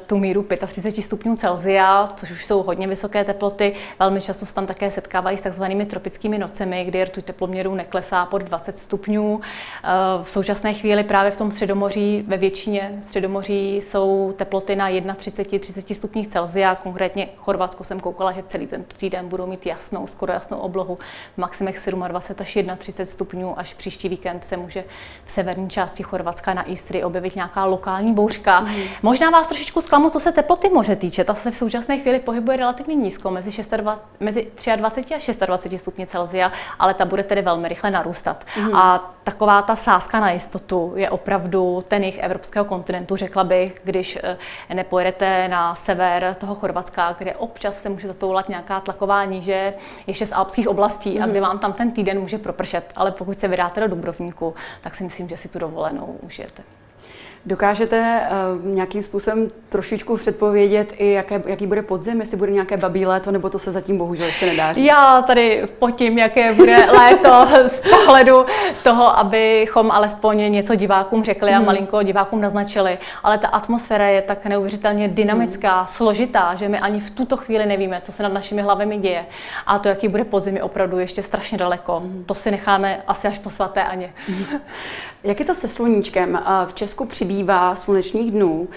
tu 0.07 0.19
míru 0.19 0.47
35 0.67 1.03
stupňů 1.03 1.37
Celzia, 1.37 2.09
což 2.17 2.31
už 2.31 2.47
jsou 2.47 2.63
hodně 2.63 2.89
vysoké 2.89 3.25
teploty. 3.25 3.73
Velmi 3.99 4.21
často 4.21 4.36
často 4.37 4.47
se 4.47 4.55
tam 4.55 4.67
také 4.67 4.91
setkávají 4.91 5.39
s 5.39 5.41
takzvanými 5.41 5.87
tropickými 5.87 6.39
nocemi, 6.39 6.85
kdy 6.85 7.05
rtuť 7.05 7.25
teploměru 7.25 7.75
neklesá 7.75 8.27
pod 8.27 8.43
20 8.43 8.79
stupňů. 8.79 9.41
Eh, 9.85 9.89
v 10.23 10.31
současné 10.31 10.75
chvíli 10.75 11.05
právě 11.05 11.31
v 11.31 11.37
tom 11.37 11.53
středomoří, 11.53 12.25
ve 12.29 12.37
většině 12.37 13.03
středomoří 13.07 13.77
jsou 13.77 14.35
teploty 14.37 14.77
na 14.77 14.89
31-30 14.91 15.95
stupních 15.95 16.29
Celzia. 16.29 16.75
Konkrétně 16.75 17.29
Chorvatsko 17.37 17.85
jsem 17.85 18.01
koukala, 18.01 18.33
že 18.33 18.43
celý 18.47 18.67
ten 18.67 18.85
týden 18.97 19.29
budou 19.29 19.47
mít 19.47 19.67
jasnou, 19.67 20.07
skoro 20.07 20.33
jasnou 20.33 20.59
oblohu 20.59 20.99
v 21.35 21.39
maximech 21.39 21.89
27 22.09 22.71
až 22.71 22.79
31 22.79 23.13
stupňů. 23.13 23.59
Až 23.59 23.75
příští 23.75 24.09
víkend 24.09 24.45
se 24.45 24.57
může 24.57 24.85
v 25.25 25.31
severní 25.31 25.71
části 25.71 26.03
Chorvatska 26.03 26.55
na 26.55 26.63
Istrii 26.63 27.05
objevit 27.05 27.37
nějaká 27.37 27.65
lokální 27.65 28.15
bouřka. 28.15 28.61
Mm. 28.61 28.77
Možná 29.03 29.31
vás 29.31 29.47
trošičku 29.47 29.81
zklamu, 29.81 30.11
co 30.11 30.21
se 30.21 30.33
teploty 30.33 30.69
moře 30.69 30.97
týče. 30.97 31.25
Ta 31.25 31.35
se 31.35 31.51
v 31.51 31.57
současné 31.57 31.99
chvíli 31.99 32.19
pohybuje 32.19 32.57
relativně 32.57 32.95
nízko, 32.95 33.31
mezi 33.31 33.47
26, 33.47 33.75
mezi 34.27 34.47
23 34.77 35.15
a 35.43 35.47
26 35.47 35.81
stupně 35.81 36.07
Celsia, 36.07 36.53
ale 36.79 36.95
ta 36.95 37.05
bude 37.05 37.23
tedy 37.23 37.43
velmi 37.43 37.69
rychle 37.69 37.91
narůstat. 37.91 38.45
Mm. 38.57 38.77
A 38.77 39.15
taková 39.25 39.63
ta 39.63 39.77
sázka 39.77 40.21
na 40.21 40.31
jistotu 40.31 40.93
je 40.97 41.11
opravdu 41.11 41.85
ten 41.89 42.05
jich 42.05 42.19
evropského 42.19 42.65
kontinentu, 42.65 43.17
řekla 43.17 43.45
bych, 43.45 43.81
když 43.85 44.19
eh, 44.23 44.37
nepojedete 44.75 45.49
na 45.49 45.75
sever 45.75 46.37
toho 46.41 46.55
Chorvatska, 46.55 47.15
kde 47.19 47.35
občas 47.35 47.83
se 47.83 47.89
může 47.89 48.09
zatoulat 48.09 48.49
nějaká 48.49 48.81
tlaková 48.81 49.25
níže 49.25 49.75
ještě 50.07 50.27
z 50.27 50.33
alpských 50.33 50.69
oblastí 50.69 51.17
mm. 51.17 51.23
a 51.23 51.27
kde 51.27 51.41
mhm. 51.41 51.49
vám 51.49 51.59
tam 51.59 51.73
ten 51.73 51.91
týden 51.91 52.21
může 52.21 52.39
propršet. 52.39 52.93
Ale 52.97 53.11
pokud 53.11 53.39
se 53.39 53.49
vydáte 53.49 53.81
do 53.81 53.89
Dubrovníku, 53.89 54.55
tak 54.81 54.95
si 54.95 55.05
myslím, 55.05 55.29
že 55.29 55.37
si 55.37 55.49
tu 55.49 55.59
dovolenou 55.59 56.19
užijete. 56.23 56.76
Dokážete 57.47 58.21
uh, 58.61 58.75
nějakým 58.75 59.03
způsobem 59.03 59.49
trošičku 59.69 60.17
předpovědět 60.17 60.93
i 60.97 61.13
jaké, 61.13 61.43
jaký 61.47 61.67
bude 61.67 61.83
podzim, 61.83 62.21
jestli 62.21 62.37
bude 62.37 62.53
nějaké 62.53 62.77
babí 62.77 63.07
léto, 63.07 63.31
nebo 63.31 63.51
to 63.51 63.59
se 63.59 63.73
zatím 63.73 63.99
bohužel 63.99 64.27
ještě 64.27 64.47
nedá 64.47 64.73
říct? 64.73 64.85
Já 64.85 65.23
tady 65.27 65.69
potím, 65.79 66.19
jaké 66.19 66.53
bude 66.55 66.87
léto 66.93 67.47
z 67.67 67.81
pohledu 67.91 68.47
toho, 68.83 69.19
abychom 69.19 69.91
alespoň 69.91 70.53
něco 70.53 70.75
divákům 70.75 71.25
řekli 71.25 71.53
a 71.53 71.57
hmm. 71.57 71.67
malinko 71.67 72.03
divákům 72.03 72.41
naznačili. 72.41 72.99
Ale 73.23 73.39
ta 73.39 73.49
atmosféra 73.49 74.07
je 74.07 74.23
tak 74.23 74.47
neuvěřitelně 74.47 75.09
dynamická, 75.09 75.77
hmm. 75.77 75.87
složitá, 75.87 76.55
že 76.55 76.69
my 76.69 76.79
ani 76.79 77.01
v 77.01 77.11
tuto 77.11 77.37
chvíli 77.37 77.67
nevíme, 77.67 78.01
co 78.01 78.13
se 78.13 78.23
nad 78.23 78.33
našimi 78.33 78.63
hlavami 78.63 78.99
děje. 78.99 79.27
A 79.67 79.79
to, 79.79 79.89
jaký 79.89 80.09
bude 80.09 80.25
podzim, 80.25 80.57
je 80.57 80.63
opravdu 80.63 80.99
ještě 80.99 81.23
strašně 81.23 81.59
daleko. 81.59 82.01
Hmm. 82.01 82.25
To 82.27 82.35
si 82.35 82.51
necháme 82.51 83.01
asi 83.07 83.29
až 83.29 83.39
po 83.39 83.51
svaté 83.51 83.85
Aně. 83.85 84.13
Hmm. 84.29 84.61
Jak 85.27 85.41
je 85.41 85.47
to 85.47 85.55
se 85.55 85.69
sluníčkem? 85.69 86.43
V 86.67 86.75
Česku 86.75 87.07
přibývá 87.07 87.77
slunečních 87.77 88.31
dnů. 88.31 88.69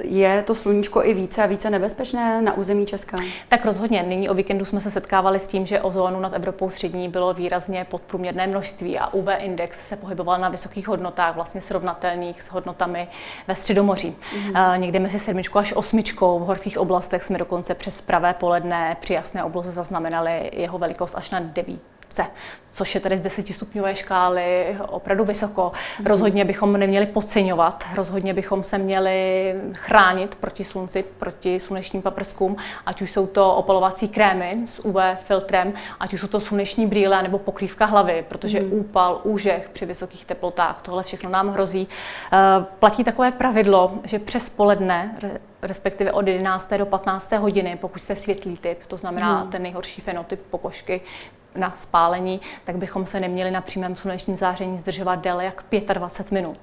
Je 0.00 0.42
to 0.42 0.54
sluníčko 0.54 1.04
i 1.04 1.14
více 1.14 1.42
a 1.42 1.46
více 1.46 1.70
nebezpečné 1.70 2.42
na 2.42 2.56
území 2.56 2.86
Česka? 2.86 3.16
Tak 3.48 3.64
rozhodně. 3.64 4.02
Nyní 4.02 4.28
o 4.28 4.34
víkendu 4.34 4.64
jsme 4.64 4.80
se 4.80 4.90
setkávali 4.90 5.40
s 5.40 5.46
tím, 5.46 5.66
že 5.66 5.80
ozónu 5.80 6.20
nad 6.20 6.34
Evropou 6.34 6.70
střední 6.70 7.08
bylo 7.08 7.34
výrazně 7.34 7.86
podprůměrné 7.90 8.46
množství 8.46 8.98
a 8.98 9.14
UV 9.14 9.28
index 9.38 9.88
se 9.88 9.96
pohyboval 9.96 10.40
na 10.40 10.48
vysokých 10.48 10.88
hodnotách, 10.88 11.34
vlastně 11.34 11.60
srovnatelných 11.60 12.42
s 12.42 12.46
hodnotami 12.46 13.08
ve 13.48 13.54
Středomoří. 13.54 14.16
Mm-hmm. 14.16 14.78
Někde 14.78 14.98
mezi 14.98 15.18
sedmičkou 15.18 15.58
až 15.58 15.72
osmičkou. 15.72 16.38
V 16.38 16.42
horských 16.42 16.78
oblastech 16.78 17.24
jsme 17.24 17.38
dokonce 17.38 17.74
přes 17.74 18.00
pravé 18.00 18.34
poledne 18.34 18.96
při 19.00 19.12
jasné 19.12 19.44
obloze 19.44 19.72
zaznamenali 19.72 20.50
jeho 20.52 20.78
velikost 20.78 21.14
až 21.14 21.30
na 21.30 21.40
9 21.40 21.93
C, 22.14 22.26
což 22.72 22.94
je 22.94 23.00
tedy 23.00 23.16
z 23.16 23.20
desetistupňové 23.20 23.96
škály 23.96 24.76
opravdu 24.88 25.24
vysoko. 25.24 25.72
Rozhodně 26.04 26.44
bychom 26.44 26.72
neměli 26.72 27.06
podceňovat, 27.06 27.84
rozhodně 27.94 28.34
bychom 28.34 28.62
se 28.62 28.78
měli 28.78 29.54
chránit 29.76 30.34
proti 30.34 30.64
slunci, 30.64 31.04
proti 31.18 31.60
slunečním 31.60 32.02
paprskům, 32.02 32.56
ať 32.86 33.02
už 33.02 33.12
jsou 33.12 33.26
to 33.26 33.54
opalovací 33.54 34.08
krémy 34.08 34.58
s 34.66 34.84
UV 34.84 34.96
filtrem, 35.18 35.72
ať 36.00 36.14
už 36.14 36.20
jsou 36.20 36.26
to 36.26 36.40
sluneční 36.40 36.86
brýle 36.86 37.22
nebo 37.22 37.38
pokrývka 37.38 37.86
hlavy, 37.86 38.24
protože 38.28 38.60
mm. 38.60 38.72
úpal, 38.72 39.20
úžeh 39.22 39.70
při 39.72 39.86
vysokých 39.86 40.24
teplotách, 40.24 40.82
tohle 40.82 41.02
všechno 41.02 41.30
nám 41.30 41.48
hrozí. 41.48 41.88
Eh, 42.32 42.38
platí 42.78 43.04
takové 43.04 43.32
pravidlo, 43.32 43.92
že 44.04 44.18
přes 44.18 44.48
poledne 44.48 45.16
respektive 45.62 46.12
od 46.12 46.28
11. 46.28 46.70
do 46.78 46.86
15. 46.86 47.32
hodiny, 47.32 47.78
pokud 47.80 48.02
jste 48.02 48.16
světlý 48.16 48.56
typ, 48.56 48.86
to 48.86 48.96
znamená 48.96 49.40
hmm. 49.40 49.50
ten 49.50 49.62
nejhorší 49.62 50.00
fenotyp 50.00 50.40
pokožky, 50.50 51.00
na 51.54 51.70
spálení, 51.70 52.40
tak 52.64 52.76
bychom 52.76 53.06
se 53.06 53.20
neměli 53.20 53.50
na 53.50 53.60
přímém 53.60 53.96
slunečním 53.96 54.36
záření 54.36 54.78
zdržovat 54.78 55.14
déle 55.14 55.44
jak 55.44 55.64
25 55.94 56.32
minut. 56.32 56.58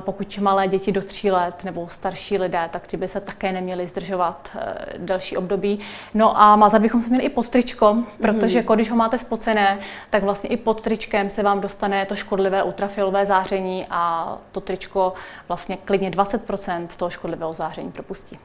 Pokud 0.00 0.38
malé 0.38 0.68
děti 0.68 0.92
do 0.92 1.02
3 1.02 1.30
let 1.30 1.64
nebo 1.64 1.88
starší 1.88 2.38
lidé, 2.38 2.68
tak 2.72 2.86
ti 2.86 2.96
by 2.96 3.08
se 3.08 3.20
také 3.20 3.52
neměli 3.52 3.86
zdržovat 3.86 4.48
e, 4.54 4.98
delší 4.98 5.36
období. 5.36 5.80
No 6.14 6.40
a 6.40 6.56
mazat 6.56 6.82
bychom 6.82 7.02
se 7.02 7.08
měli 7.08 7.24
i 7.24 7.28
pod 7.28 7.48
tričko, 7.48 7.96
protože 8.22 8.60
mm. 8.60 8.74
když 8.74 8.90
ho 8.90 8.96
máte 8.96 9.18
spocené, 9.18 9.78
tak 10.10 10.22
vlastně 10.22 10.50
i 10.50 10.56
pod 10.56 10.82
tričkem 10.82 11.30
se 11.30 11.42
vám 11.42 11.60
dostane 11.60 12.06
to 12.06 12.16
škodlivé 12.16 12.62
ultrafialové 12.62 13.26
záření 13.26 13.86
a 13.90 14.36
to 14.52 14.60
tričko 14.60 15.12
vlastně 15.48 15.76
klidně 15.84 16.10
20% 16.10 16.86
toho 16.96 17.10
škodlivého 17.10 17.52
záření 17.52 17.92
propustí. 17.92 18.38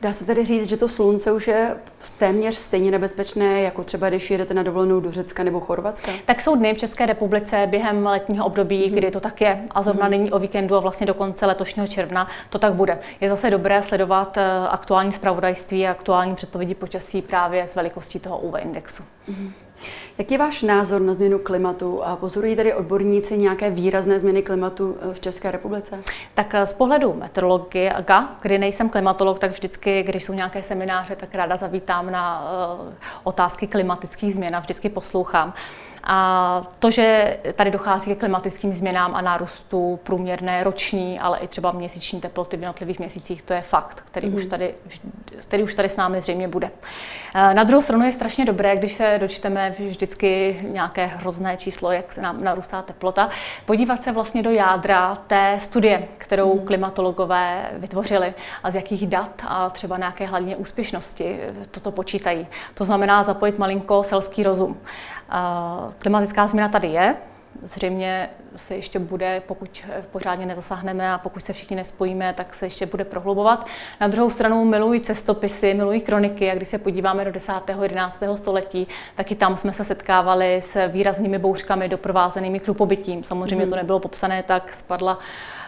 Dá 0.00 0.12
se 0.12 0.24
tedy 0.24 0.44
říct, 0.44 0.68
že 0.68 0.76
to 0.76 0.88
slunce 0.88 1.32
už 1.32 1.48
je 1.48 1.76
téměř 2.18 2.54
stejně 2.54 2.90
nebezpečné, 2.90 3.62
jako 3.62 3.84
třeba 3.84 4.08
když 4.08 4.30
jedete 4.30 4.54
na 4.54 4.62
dovolenou 4.62 5.00
do 5.00 5.12
Řecka 5.12 5.44
nebo 5.44 5.60
Chorvatska? 5.60 6.12
Tak 6.24 6.40
jsou 6.40 6.56
dny 6.56 6.74
v 6.74 6.78
České 6.78 7.06
republice 7.06 7.66
během 7.66 8.06
letního 8.06 8.46
období, 8.46 8.86
hmm. 8.86 8.94
kdy 8.94 9.10
to 9.10 9.20
tak 9.20 9.40
je. 9.40 9.62
A 9.70 9.82
zrovna 9.82 10.02
hmm. 10.02 10.10
není 10.10 10.32
o 10.32 10.38
víkendu 10.38 10.76
a 10.76 10.80
vlastně 10.80 11.06
do 11.06 11.14
konce 11.14 11.46
letošního 11.46 11.88
června 11.88 12.28
to 12.50 12.58
tak 12.58 12.72
bude. 12.72 12.98
Je 13.20 13.28
zase 13.28 13.50
dobré 13.50 13.82
sledovat 13.82 14.36
eh, 14.36 14.68
aktuální 14.68 15.12
zpravodajství 15.12 15.86
a 15.86 15.90
aktuální 15.90 16.34
předpovědi 16.34 16.74
počasí 16.74 17.22
právě 17.22 17.66
s 17.66 17.74
velikostí 17.74 18.18
toho 18.18 18.38
UV 18.38 18.54
indexu. 18.58 19.02
Hmm. 19.28 19.52
Jaký 20.18 20.34
je 20.34 20.38
váš 20.38 20.62
názor 20.62 21.00
na 21.00 21.14
změnu 21.14 21.38
klimatu 21.38 22.04
a 22.04 22.16
pozorují 22.16 22.56
tady 22.56 22.74
odborníci 22.74 23.38
nějaké 23.38 23.70
výrazné 23.70 24.18
změny 24.18 24.42
klimatu 24.42 24.96
eh, 25.00 25.14
v 25.14 25.20
České 25.20 25.50
republice? 25.50 25.98
Tak 26.34 26.54
eh, 26.54 26.66
z 26.66 26.72
pohledu 26.72 27.14
meteorologie, 27.14 27.90
kdy 28.42 28.58
nejsem 28.58 28.88
klimatolog, 28.88 29.38
tak 29.38 29.50
vždycky, 29.50 30.02
když 30.02 30.24
jsou 30.24 30.32
nějaké 30.32 30.62
semináře, 30.62 31.16
tak 31.16 31.34
ráda 31.34 31.56
zavítám 31.56 32.10
na 32.10 32.50
uh, 32.78 32.92
otázky 33.24 33.66
klimatických 33.66 34.34
změn 34.34 34.56
a 34.56 34.60
vždycky 34.60 34.88
poslouchám. 34.88 35.54
A 36.04 36.62
to, 36.78 36.90
že 36.90 37.36
tady 37.54 37.70
dochází 37.70 38.10
ke 38.10 38.14
klimatickým 38.14 38.72
změnám 38.72 39.14
a 39.14 39.20
nárůstu 39.20 40.00
průměrné 40.02 40.64
roční, 40.64 41.20
ale 41.20 41.38
i 41.38 41.48
třeba 41.48 41.72
měsíční 41.72 42.20
teploty 42.20 42.56
v 42.56 42.60
jednotlivých 42.60 42.98
měsících, 42.98 43.42
to 43.42 43.52
je 43.52 43.60
fakt, 43.60 44.02
který, 44.06 44.28
mm. 44.28 44.34
už, 44.34 44.46
tady, 44.46 44.74
který 45.40 45.62
už 45.62 45.74
tady 45.74 45.88
s 45.88 45.96
námi 45.96 46.20
zřejmě 46.20 46.48
bude. 46.48 46.70
Na 47.34 47.64
druhou 47.64 47.82
stranu 47.82 48.06
je 48.06 48.12
strašně 48.12 48.44
dobré, 48.44 48.76
když 48.76 48.92
se 48.92 49.18
dočteme 49.20 49.74
vždycky 49.78 50.60
nějaké 50.62 51.06
hrozné 51.06 51.56
číslo, 51.56 51.92
jak 51.92 52.12
se 52.12 52.22
nám 52.22 52.44
narůstá 52.44 52.82
teplota, 52.82 53.28
podívat 53.66 54.02
se 54.02 54.12
vlastně 54.12 54.42
do 54.42 54.50
jádra 54.50 55.16
té 55.16 55.58
studie, 55.62 56.08
kterou 56.18 56.54
mm. 56.54 56.66
klimatologové 56.66 57.70
vytvořili 57.72 58.34
a 58.62 58.70
z 58.70 58.74
jakých 58.74 59.06
dat 59.06 59.42
a 59.48 59.70
třeba 59.70 59.98
nějaké 59.98 60.26
hladně 60.26 60.56
úspěšnosti 60.56 61.40
toto 61.70 61.90
počítají. 61.92 62.46
To 62.74 62.84
znamená 62.84 63.22
zapojit 63.22 63.58
malinko 63.58 64.02
selský 64.02 64.42
rozum. 64.42 64.80
Klimatická 65.98 66.46
změna 66.46 66.68
tady 66.68 66.88
je, 66.88 67.16
zřejmě 67.62 68.30
se 68.56 68.74
ještě 68.74 68.98
bude, 68.98 69.42
pokud 69.46 69.82
pořádně 70.12 70.46
nezasáhneme 70.46 71.12
a 71.12 71.18
pokud 71.18 71.44
se 71.44 71.52
všichni 71.52 71.76
nespojíme, 71.76 72.34
tak 72.34 72.54
se 72.54 72.66
ještě 72.66 72.86
bude 72.86 73.04
prohlubovat. 73.04 73.66
Na 74.00 74.08
druhou 74.08 74.30
stranu 74.30 74.64
milují 74.64 75.00
cestopisy, 75.00 75.74
milují 75.74 76.00
kroniky 76.00 76.50
a 76.50 76.54
když 76.54 76.68
se 76.68 76.78
podíváme 76.78 77.24
do 77.24 77.32
10. 77.32 77.52
11. 77.82 78.22
století, 78.34 78.88
tak 79.14 79.32
i 79.32 79.34
tam 79.34 79.56
jsme 79.56 79.72
se 79.72 79.84
setkávali 79.84 80.62
s 80.62 80.88
výraznými 80.88 81.38
bouřkami 81.38 81.88
doprovázenými 81.88 82.60
krupobytím. 82.60 83.22
Samozřejmě 83.22 83.64
mm. 83.64 83.70
to 83.70 83.76
nebylo 83.76 83.98
popsané 83.98 84.42
tak, 84.42 84.72
spadla 84.78 85.18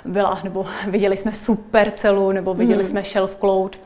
byla, 0.05 0.41
nebo 0.45 0.67
viděli 0.87 1.17
jsme 1.17 1.35
super 1.35 1.91
celu, 1.91 2.33
nebo 2.33 2.55
viděli 2.55 2.83
mm. 2.83 2.89
jsme 2.89 3.03
shelf 3.03 3.37
cloud. 3.37 3.79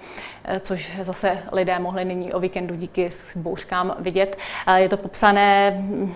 Eh, 0.44 0.60
což 0.60 0.92
zase 1.02 1.38
lidé 1.52 1.78
mohli 1.78 2.04
nyní 2.04 2.32
o 2.32 2.40
víkendu 2.40 2.74
díky 2.74 3.08
s 3.08 3.36
bouřkám 3.36 3.96
vidět. 3.98 4.36
Je 4.76 4.88
to 4.88 4.96
popsané 4.96 5.70
mm, 5.70 6.14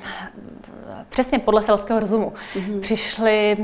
přesně 1.09 1.39
podle 1.39 1.63
selského 1.63 2.01
rozumu. 2.01 2.33
Mm-hmm. 2.55 2.81
Přišly 2.81 3.57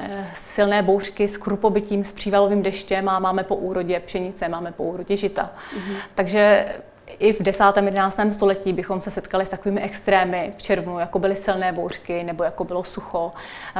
eh, 0.00 0.26
silné 0.54 0.82
bouřky 0.82 1.28
s 1.28 1.36
krupobytím, 1.36 2.04
s 2.04 2.12
přívalovým 2.12 2.62
deštěm 2.62 3.08
a 3.08 3.18
máme 3.18 3.44
po 3.44 3.56
úrodě 3.56 4.00
pšenice, 4.00 4.48
máme 4.48 4.72
po 4.72 4.84
úrodě 4.84 5.16
žita. 5.16 5.50
Mm-hmm. 5.76 5.96
Takže 6.14 6.66
i 7.18 7.32
v 7.32 7.42
10. 7.42 7.64
11. 7.76 8.20
století 8.30 8.72
bychom 8.72 9.00
se 9.00 9.10
setkali 9.10 9.46
s 9.46 9.48
takovými 9.48 9.80
extrémy 9.80 10.52
v 10.56 10.62
červnu, 10.62 10.98
jako 10.98 11.18
byly 11.18 11.36
silné 11.36 11.72
bouřky 11.72 12.24
nebo 12.24 12.44
jako 12.44 12.64
bylo 12.64 12.84
sucho. 12.84 13.32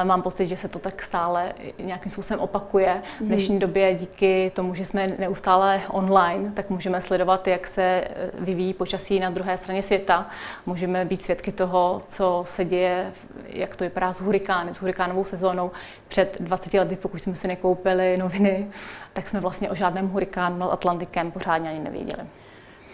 Mám 0.04 0.22
pocit, 0.22 0.48
že 0.48 0.56
se 0.56 0.68
to 0.68 0.78
tak 0.78 1.02
stále 1.02 1.52
nějakým 1.78 2.12
způsobem 2.12 2.40
opakuje. 2.40 3.02
V 3.16 3.20
mhm. 3.20 3.28
dnešní 3.28 3.58
době 3.58 3.94
díky 3.94 4.52
tomu, 4.54 4.74
že 4.74 4.84
jsme 4.84 5.06
neustále 5.18 5.80
online, 5.88 6.52
tak 6.54 6.70
můžeme 6.70 7.00
sledovat, 7.00 7.48
jak 7.48 7.66
se 7.66 7.82
e, 7.82 8.10
vyvíjí 8.38 8.74
počasí 8.74 9.20
na 9.20 9.30
druhé 9.30 9.58
straně 9.58 9.82
světa. 9.82 10.26
Můžeme 10.66 11.04
být 11.04 11.22
svědky 11.22 11.52
toho, 11.52 12.00
co 12.08 12.44
se 12.48 12.64
děje, 12.64 13.12
jak 13.46 13.76
to 13.76 13.84
vypadá 13.84 14.12
s 14.12 14.20
hurikány, 14.20 14.74
s 14.74 14.78
hurikánovou 14.78 15.24
sezónou. 15.24 15.70
Před 16.08 16.36
20 16.40 16.74
lety, 16.74 16.96
pokud 16.96 17.22
jsme 17.22 17.34
si 17.34 17.48
nekoupili 17.48 18.16
noviny, 18.16 18.66
tak 19.12 19.28
jsme 19.28 19.40
vlastně 19.40 19.70
o 19.70 19.74
žádném 19.74 20.08
hurikánu 20.08 20.58
nad 20.58 20.70
Atlantikem 20.70 21.30
pořádně 21.30 21.70
ani 21.70 21.80
nevěděli. 21.80 22.22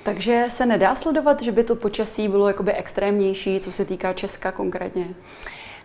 Takže 0.09 0.45
se 0.49 0.67
nedá 0.67 0.95
sledovat, 0.95 1.43
že 1.43 1.53
by 1.53 1.65
to 1.65 1.77
počasí 1.77 2.29
bylo 2.29 2.49
jakoby 2.49 2.73
extrémnější, 2.73 3.61
co 3.61 3.73
se 3.73 3.85
týká 3.85 4.13
Česka 4.13 4.53
konkrétně? 4.53 5.07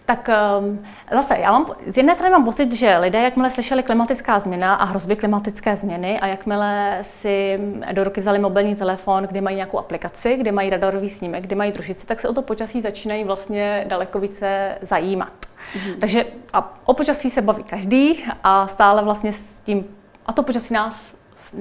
Tak 0.05 0.29
um, 0.59 0.85
zase, 1.11 1.37
já 1.37 1.51
mám, 1.51 1.65
z 1.87 1.97
jedné 1.97 2.15
strany 2.15 2.31
mám 2.31 2.45
pocit, 2.45 2.73
že 2.73 2.97
lidé, 2.97 3.21
jakmile 3.23 3.49
slyšeli 3.49 3.83
klimatická 3.83 4.39
změna 4.39 4.75
a 4.75 4.85
hrozby 4.85 5.15
klimatické 5.15 5.75
změny 5.75 6.19
a 6.19 6.27
jakmile 6.27 6.99
si 7.01 7.59
do 7.91 8.03
ruky 8.03 8.21
vzali 8.21 8.39
mobilní 8.39 8.75
telefon, 8.75 9.23
kde 9.23 9.41
mají 9.41 9.55
nějakou 9.55 9.79
aplikaci, 9.79 10.35
kde 10.35 10.51
mají 10.51 10.69
radarový 10.69 11.09
snímek, 11.09 11.43
kde 11.43 11.55
mají 11.55 11.71
družici, 11.71 12.07
tak 12.07 12.19
se 12.19 12.29
o 12.29 12.33
to 12.33 12.41
počasí 12.41 12.81
začínají 12.81 13.23
vlastně 13.23 13.83
daleko 13.87 14.19
více 14.19 14.77
zajímat. 14.81 15.33
Mm-hmm. 15.33 15.99
Takže 15.99 16.25
a 16.53 16.79
o 16.85 16.93
počasí 16.93 17.29
se 17.29 17.41
baví 17.41 17.63
každý 17.63 18.23
a 18.43 18.67
stále 18.67 19.03
vlastně 19.03 19.33
s 19.33 19.43
tím, 19.63 19.85
a 20.25 20.33
to 20.33 20.43
počasí 20.43 20.73
nás 20.73 21.13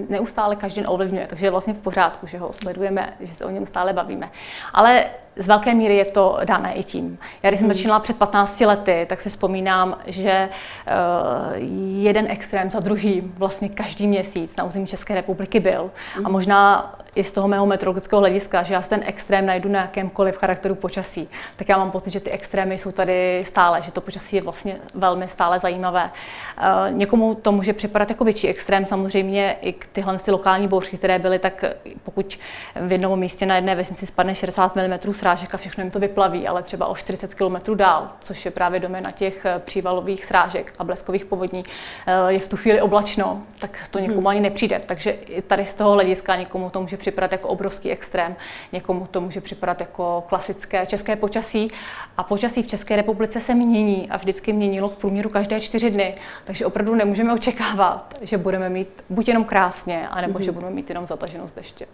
neustále 0.09 0.57
každý 0.57 0.81
den 0.81 0.91
ovlivňuje, 0.91 1.27
takže 1.27 1.47
je 1.47 1.51
vlastně 1.51 1.75
v 1.75 1.81
pořádku, 1.81 2.27
že 2.27 2.39
ho 2.39 2.53
sledujeme, 2.53 3.17
že 3.21 3.35
se 3.35 3.45
o 3.45 3.51
něm 3.51 3.67
stále 3.67 3.93
bavíme. 3.93 4.31
Ale 4.73 5.05
z 5.37 5.47
velké 5.47 5.75
míry 5.75 5.97
je 5.97 6.05
to 6.05 6.39
dané 6.45 6.75
i 6.75 6.85
tím. 6.85 7.19
Já 7.43 7.51
když 7.51 7.61
jsem 7.61 7.69
hmm. 7.69 7.77
začínala 7.77 8.01
před 8.01 8.17
15 8.17 8.61
lety, 8.61 9.07
tak 9.09 9.21
si 9.21 9.29
vzpomínám, 9.29 9.99
že 10.07 10.49
uh, 10.49 11.57
jeden 12.03 12.27
extrém 12.31 12.71
za 12.71 12.81
druhým 12.81 13.35
vlastně 13.37 13.69
každý 13.69 14.07
měsíc 14.07 14.57
na 14.59 14.65
území 14.65 14.87
České 14.87 15.15
republiky 15.15 15.61
byl. 15.61 15.91
Hmm. 16.15 16.27
A 16.27 16.29
možná 16.29 16.93
i 17.15 17.25
z 17.25 17.33
toho 17.33 17.49
mého 17.49 17.67
meteorologického 17.67 18.21
hlediska, 18.21 18.63
že 18.63 18.75
já 18.75 18.83
ten 18.83 19.03
extrém 19.07 19.47
najdu 19.47 19.69
na 19.69 19.81
jakémkoliv 19.81 20.37
charakteru 20.37 20.75
počasí, 20.75 21.29
tak 21.57 21.69
já 21.69 21.79
mám 21.79 21.91
pocit, 21.91 22.11
že 22.11 22.21
ty 22.21 22.31
extrémy 22.31 22.79
jsou 22.79 22.93
tady 22.93 23.43
stále, 23.47 23.83
že 23.83 23.93
to 23.93 24.01
počasí 24.01 24.37
je 24.37 24.43
vlastně 24.43 24.77
velmi 24.95 25.29
stále 25.29 25.59
zajímavé. 25.59 26.05
Uh, 26.05 26.97
někomu 26.97 27.35
to 27.35 27.53
může 27.53 27.73
připadat 27.73 28.11
jako 28.11 28.25
větší 28.25 28.49
extrém, 28.49 28.87
samozřejmě 28.87 29.57
i 29.61 29.75
tyhle 29.93 30.19
ty 30.19 30.31
lokální 30.31 30.69
bouřky, 30.69 30.97
které 30.97 31.19
byly, 31.19 31.39
tak 31.39 31.65
pokud 32.05 32.39
v 32.75 32.93
jednom 32.93 33.19
místě 33.19 33.47
na 33.47 33.57
jedné 33.57 33.75
vesnici 33.75 34.07
spadne 34.07 34.35
60 34.35 34.77
mm 34.77 35.13
srážek 35.23 35.55
a 35.55 35.59
všechno 35.59 35.85
jim 35.85 35.91
to 35.91 35.99
vyplaví, 35.99 36.49
ale 36.49 36.63
třeba 36.63 36.87
o 36.87 36.97
40 36.97 37.35
km 37.35 37.77
dál, 37.77 38.09
což 38.21 38.45
je 38.45 38.51
právě 38.51 38.81
doména 38.81 39.11
těch 39.11 39.45
eh, 39.45 39.59
přívalových 39.59 40.25
srážek 40.25 40.73
a 40.79 40.85
bleskových 40.85 41.25
povodní, 41.25 41.65
eh, 42.07 42.33
je 42.33 42.41
v 42.41 42.49
tu 42.49 42.57
chvíli 42.57 42.81
oblačno, 42.81 43.43
tak 43.59 43.79
to 43.91 43.99
někomu 43.99 44.19
hmm. 44.19 44.27
ani 44.27 44.41
nepřijde. 44.41 44.81
Takže 44.87 45.11
i 45.11 45.43
tady 45.43 45.67
z 45.67 45.75
toho 45.75 45.93
hlediska 45.93 46.37
někomu 46.37 46.71
to 46.71 46.81
může 46.81 46.97
připadat 46.97 47.33
jako 47.33 47.49
obrovský 47.49 47.91
extrém, 47.91 48.37
někomu 48.73 49.07
to 49.11 49.21
může 49.21 49.41
připadat 49.41 49.81
jako 49.81 50.25
klasické 50.29 50.87
české 50.87 51.17
počasí. 51.17 51.71
A 52.17 52.23
počasí 52.23 52.63
v 52.63 52.67
České 52.67 52.97
republice 52.97 53.41
se 53.41 53.55
mění 53.55 54.11
a 54.11 54.17
vždycky 54.17 54.53
měnilo 54.53 54.89
v 54.89 54.97
průměru 54.97 55.31
každé 55.31 55.61
čtyři 55.61 55.91
dny, 55.91 56.15
takže 56.45 56.67
opravdu 56.67 56.95
nemůžeme 56.95 57.35
očekávat, 57.35 58.15
že 58.23 58.39
budeme 58.39 58.69
mít 58.69 58.89
buď 59.11 59.29
jenom 59.29 59.45
krásně, 59.45 60.09
anebo 60.09 60.39
hmm. 60.39 60.45
že 60.45 60.53
budeme 60.53 60.73
mít 60.73 60.89
jenom 60.89 61.07
zataženou 61.07 61.49
deště. 61.57 61.87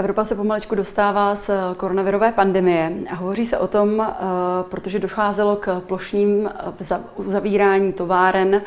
Evropa 0.00 0.24
se 0.24 0.34
pomalečku 0.34 0.74
dostává 0.74 1.34
z 1.34 1.50
koronavirové 1.76 2.32
pandemie 2.32 2.92
a 3.10 3.14
hovoří 3.14 3.46
se 3.46 3.58
o 3.58 3.66
tom, 3.66 4.00
eh, 4.00 4.14
protože 4.70 4.98
docházelo 4.98 5.56
k 5.56 5.80
plošním 5.80 6.50
eh, 6.90 7.00
uzavírání 7.16 7.92
továren 7.92 8.62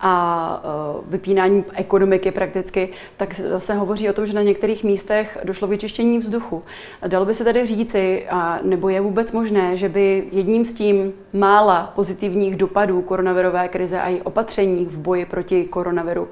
a 0.00 0.62
eh, 0.64 1.02
vypínání 1.08 1.64
ekonomiky 1.74 2.30
prakticky, 2.30 2.88
tak 3.16 3.34
se 3.58 3.74
hovoří 3.74 4.10
o 4.10 4.12
tom, 4.12 4.26
že 4.26 4.32
na 4.32 4.42
některých 4.42 4.84
místech 4.84 5.38
došlo 5.44 5.68
vyčištění 5.68 6.18
vzduchu. 6.18 6.62
Dalo 7.06 7.24
by 7.24 7.34
se 7.34 7.44
tedy 7.44 7.66
říci, 7.66 8.26
a 8.30 8.58
nebo 8.62 8.88
je 8.88 9.00
vůbec 9.00 9.32
možné, 9.32 9.76
že 9.76 9.88
by 9.88 10.28
jedním 10.32 10.64
z 10.64 10.72
tím 10.72 11.12
mála 11.32 11.92
pozitivních 11.94 12.56
dopadů 12.56 13.02
koronavirové 13.02 13.68
krize 13.68 14.00
a 14.00 14.08
i 14.08 14.20
opatření 14.20 14.84
v 14.84 14.98
boji 14.98 15.26
proti 15.26 15.64
koronaviru 15.64 16.28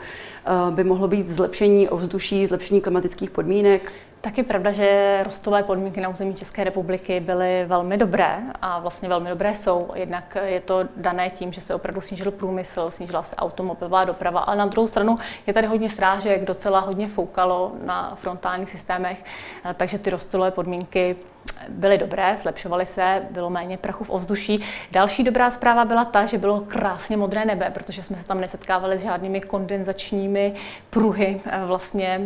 by 0.70 0.84
mohlo 0.84 1.08
být 1.08 1.28
zlepšení 1.28 1.88
ovzduší, 1.88 2.46
zlepšení 2.46 2.80
klimatických 2.80 3.30
podmínek? 3.30 3.92
Tak 4.22 4.38
je 4.38 4.44
pravda, 4.44 4.72
že 4.72 5.20
rostové 5.24 5.62
podmínky 5.62 6.00
na 6.00 6.08
území 6.08 6.34
České 6.34 6.64
republiky 6.64 7.20
byly 7.20 7.64
velmi 7.66 7.96
dobré 7.96 8.38
a 8.62 8.80
vlastně 8.80 9.08
velmi 9.08 9.28
dobré 9.28 9.54
jsou. 9.54 9.90
Jednak 9.94 10.36
je 10.44 10.60
to 10.60 10.84
dané 10.96 11.30
tím, 11.30 11.52
že 11.52 11.60
se 11.60 11.74
opravdu 11.74 12.00
snížil 12.00 12.30
průmysl, 12.30 12.90
snížila 12.90 13.22
se 13.22 13.36
automobilová 13.36 14.04
doprava, 14.04 14.40
ale 14.40 14.56
na 14.56 14.66
druhou 14.66 14.88
stranu 14.88 15.16
je 15.46 15.52
tady 15.52 15.66
hodně 15.66 15.88
strážek, 15.90 16.44
docela 16.44 16.80
hodně 16.80 17.08
foukalo 17.08 17.72
na 17.84 18.14
frontálních 18.14 18.70
systémech, 18.70 19.24
takže 19.76 19.98
ty 19.98 20.10
rostové 20.10 20.50
podmínky 20.50 21.16
byly 21.68 21.98
dobré, 21.98 22.38
zlepšovaly 22.42 22.86
se, 22.86 23.22
bylo 23.30 23.50
méně 23.50 23.76
prachu 23.76 24.04
v 24.04 24.10
ovzduší. 24.10 24.60
Další 24.90 25.24
dobrá 25.24 25.50
zpráva 25.50 25.84
byla 25.84 26.04
ta, 26.04 26.26
že 26.26 26.38
bylo 26.38 26.60
krásně 26.60 27.16
modré 27.16 27.44
nebe, 27.44 27.70
protože 27.74 28.02
jsme 28.02 28.16
se 28.16 28.24
tam 28.24 28.40
nesetkávali 28.40 28.98
s 28.98 29.02
žádnými 29.02 29.40
kondenzačními 29.40 30.54
pruhy 30.90 31.40
eh, 31.44 31.60
vlastně 31.66 32.20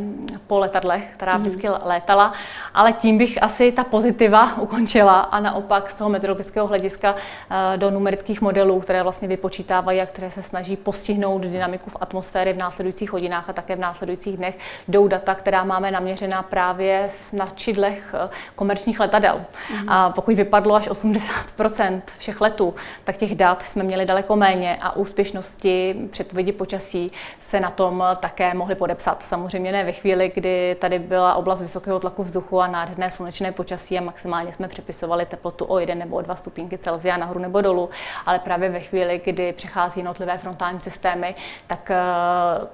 po 0.46 0.58
letadlech, 0.58 1.08
která 1.16 1.32
mhm. 1.32 1.42
vždycky 1.42 1.68
létala. 1.82 2.32
Ale 2.74 2.92
tím 2.92 3.18
bych 3.18 3.42
asi 3.42 3.72
ta 3.72 3.84
pozitiva 3.84 4.58
ukončila 4.60 5.20
a 5.20 5.40
naopak 5.40 5.90
z 5.90 5.94
toho 5.94 6.10
meteorologického 6.10 6.66
hlediska 6.66 7.14
eh, 7.14 7.76
do 7.76 7.90
numerických 7.90 8.40
modelů, 8.40 8.80
které 8.80 9.02
vlastně 9.02 9.28
vypočítávají 9.28 10.00
a 10.00 10.06
které 10.06 10.30
se 10.30 10.42
snaží 10.42 10.76
postihnout 10.76 11.42
dynamiku 11.42 11.90
v 11.90 11.96
atmosféře 12.00 12.52
v 12.52 12.58
následujících 12.58 13.12
hodinách 13.12 13.48
a 13.48 13.52
také 13.52 13.76
v 13.76 13.80
následujících 13.80 14.36
dnech, 14.36 14.58
jdou 14.88 15.08
data, 15.08 15.34
která 15.34 15.64
máme 15.64 15.90
naměřená 15.90 16.42
právě 16.42 17.10
na 17.32 17.48
čidlech 17.54 18.14
eh, 18.14 18.28
komerčních 18.54 19.00
letadel. 19.00 19.05
Mm-hmm. 19.08 19.84
A 19.88 20.10
pokud 20.10 20.34
vypadlo 20.34 20.74
až 20.74 20.88
80% 20.88 22.02
všech 22.18 22.40
letů, 22.40 22.74
tak 23.04 23.16
těch 23.16 23.34
dat 23.34 23.62
jsme 23.62 23.84
měli 23.84 24.06
daleko 24.06 24.36
méně 24.36 24.78
a 24.82 24.96
úspěšnosti 24.96 25.96
předpovědi 26.10 26.52
počasí 26.52 27.12
se 27.48 27.60
na 27.60 27.70
tom 27.70 28.04
také 28.20 28.54
mohly 28.54 28.74
podepsat. 28.74 29.22
Samozřejmě 29.22 29.72
ne 29.72 29.84
ve 29.84 29.92
chvíli, 29.92 30.32
kdy 30.34 30.76
tady 30.80 30.98
byla 30.98 31.34
oblast 31.34 31.60
vysokého 31.60 32.00
tlaku 32.00 32.22
vzduchu 32.24 32.60
a 32.60 32.66
nádherné 32.66 33.10
slunečné 33.10 33.52
počasí 33.52 33.98
a 33.98 34.00
maximálně 34.00 34.52
jsme 34.52 34.68
přepisovali 34.68 35.26
teplotu 35.26 35.64
o 35.64 35.78
1 35.78 35.94
nebo 35.94 36.16
o 36.16 36.20
2 36.20 36.36
stupínky 36.36 36.78
Celsia 36.78 37.16
nahoru 37.16 37.40
nebo 37.40 37.60
dolů, 37.60 37.90
ale 38.26 38.38
právě 38.38 38.70
ve 38.70 38.80
chvíli, 38.80 39.20
kdy 39.24 39.52
přechází 39.52 40.00
jednotlivé 40.00 40.38
frontální 40.38 40.80
systémy, 40.80 41.34
tak 41.66 41.90
eh, 41.90 41.96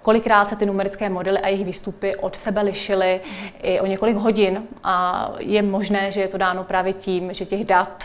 kolikrát 0.02 0.48
se 0.48 0.56
ty 0.56 0.66
numerické 0.66 1.08
modely 1.08 1.38
a 1.38 1.48
jejich 1.48 1.66
výstupy 1.66 2.16
od 2.16 2.36
sebe 2.36 2.62
lišily 2.62 3.20
i 3.62 3.80
o 3.80 3.86
několik 3.86 4.16
hodin 4.16 4.62
a 4.84 5.28
je 5.38 5.62
možné, 5.62 6.12
že 6.12 6.20
je 6.20 6.28
to 6.28 6.38
dáno 6.38 6.64
právě 6.64 6.92
tím, 6.92 7.34
že 7.34 7.46
těch 7.46 7.64
dat 7.64 8.04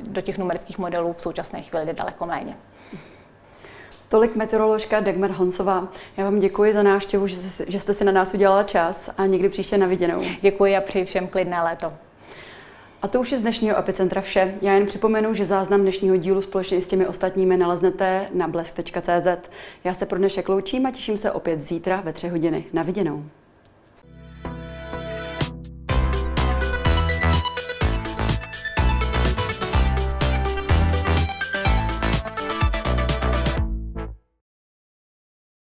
do 0.00 0.20
těch 0.20 0.38
numerických 0.38 0.78
modelů 0.78 1.12
v 1.12 1.20
současné 1.20 1.62
chvíli 1.62 1.86
jde 1.86 1.92
daleko 1.92 2.26
méně. 2.26 2.56
Tolik 4.08 4.36
meteoroložka 4.36 5.00
Dagmar 5.00 5.30
Honsová. 5.30 5.88
Já 6.16 6.24
vám 6.24 6.40
děkuji 6.40 6.72
za 6.72 6.82
návštěvu, 6.82 7.26
že 7.66 7.80
jste 7.80 7.94
si 7.94 8.04
na 8.04 8.12
nás 8.12 8.34
udělala 8.34 8.62
čas 8.62 9.10
a 9.18 9.26
někdy 9.26 9.48
příště 9.48 9.78
na 9.78 9.86
viděnou. 9.86 10.22
Děkuji 10.40 10.76
a 10.76 10.80
přeji 10.80 11.04
všem 11.04 11.26
klidné 11.28 11.62
léto. 11.62 11.92
A 13.02 13.08
to 13.08 13.20
už 13.20 13.32
je 13.32 13.38
z 13.38 13.40
dnešního 13.40 13.78
Epicentra 13.78 14.20
vše. 14.20 14.54
Já 14.62 14.72
jen 14.72 14.86
připomenu, 14.86 15.34
že 15.34 15.46
záznam 15.46 15.80
dnešního 15.80 16.16
dílu 16.16 16.42
společně 16.42 16.82
s 16.82 16.86
těmi 16.86 17.06
ostatními 17.06 17.56
naleznete 17.56 18.26
na 18.34 18.48
blesk.cz. 18.48 19.48
Já 19.84 19.94
se 19.94 20.06
pro 20.06 20.18
dnešek 20.18 20.48
loučím 20.48 20.86
a 20.86 20.90
těším 20.90 21.18
se 21.18 21.32
opět 21.32 21.62
zítra 21.62 22.00
ve 22.00 22.12
tři 22.12 22.28
hodiny. 22.28 22.64
Na 22.72 22.82
viděnou. 22.82 23.24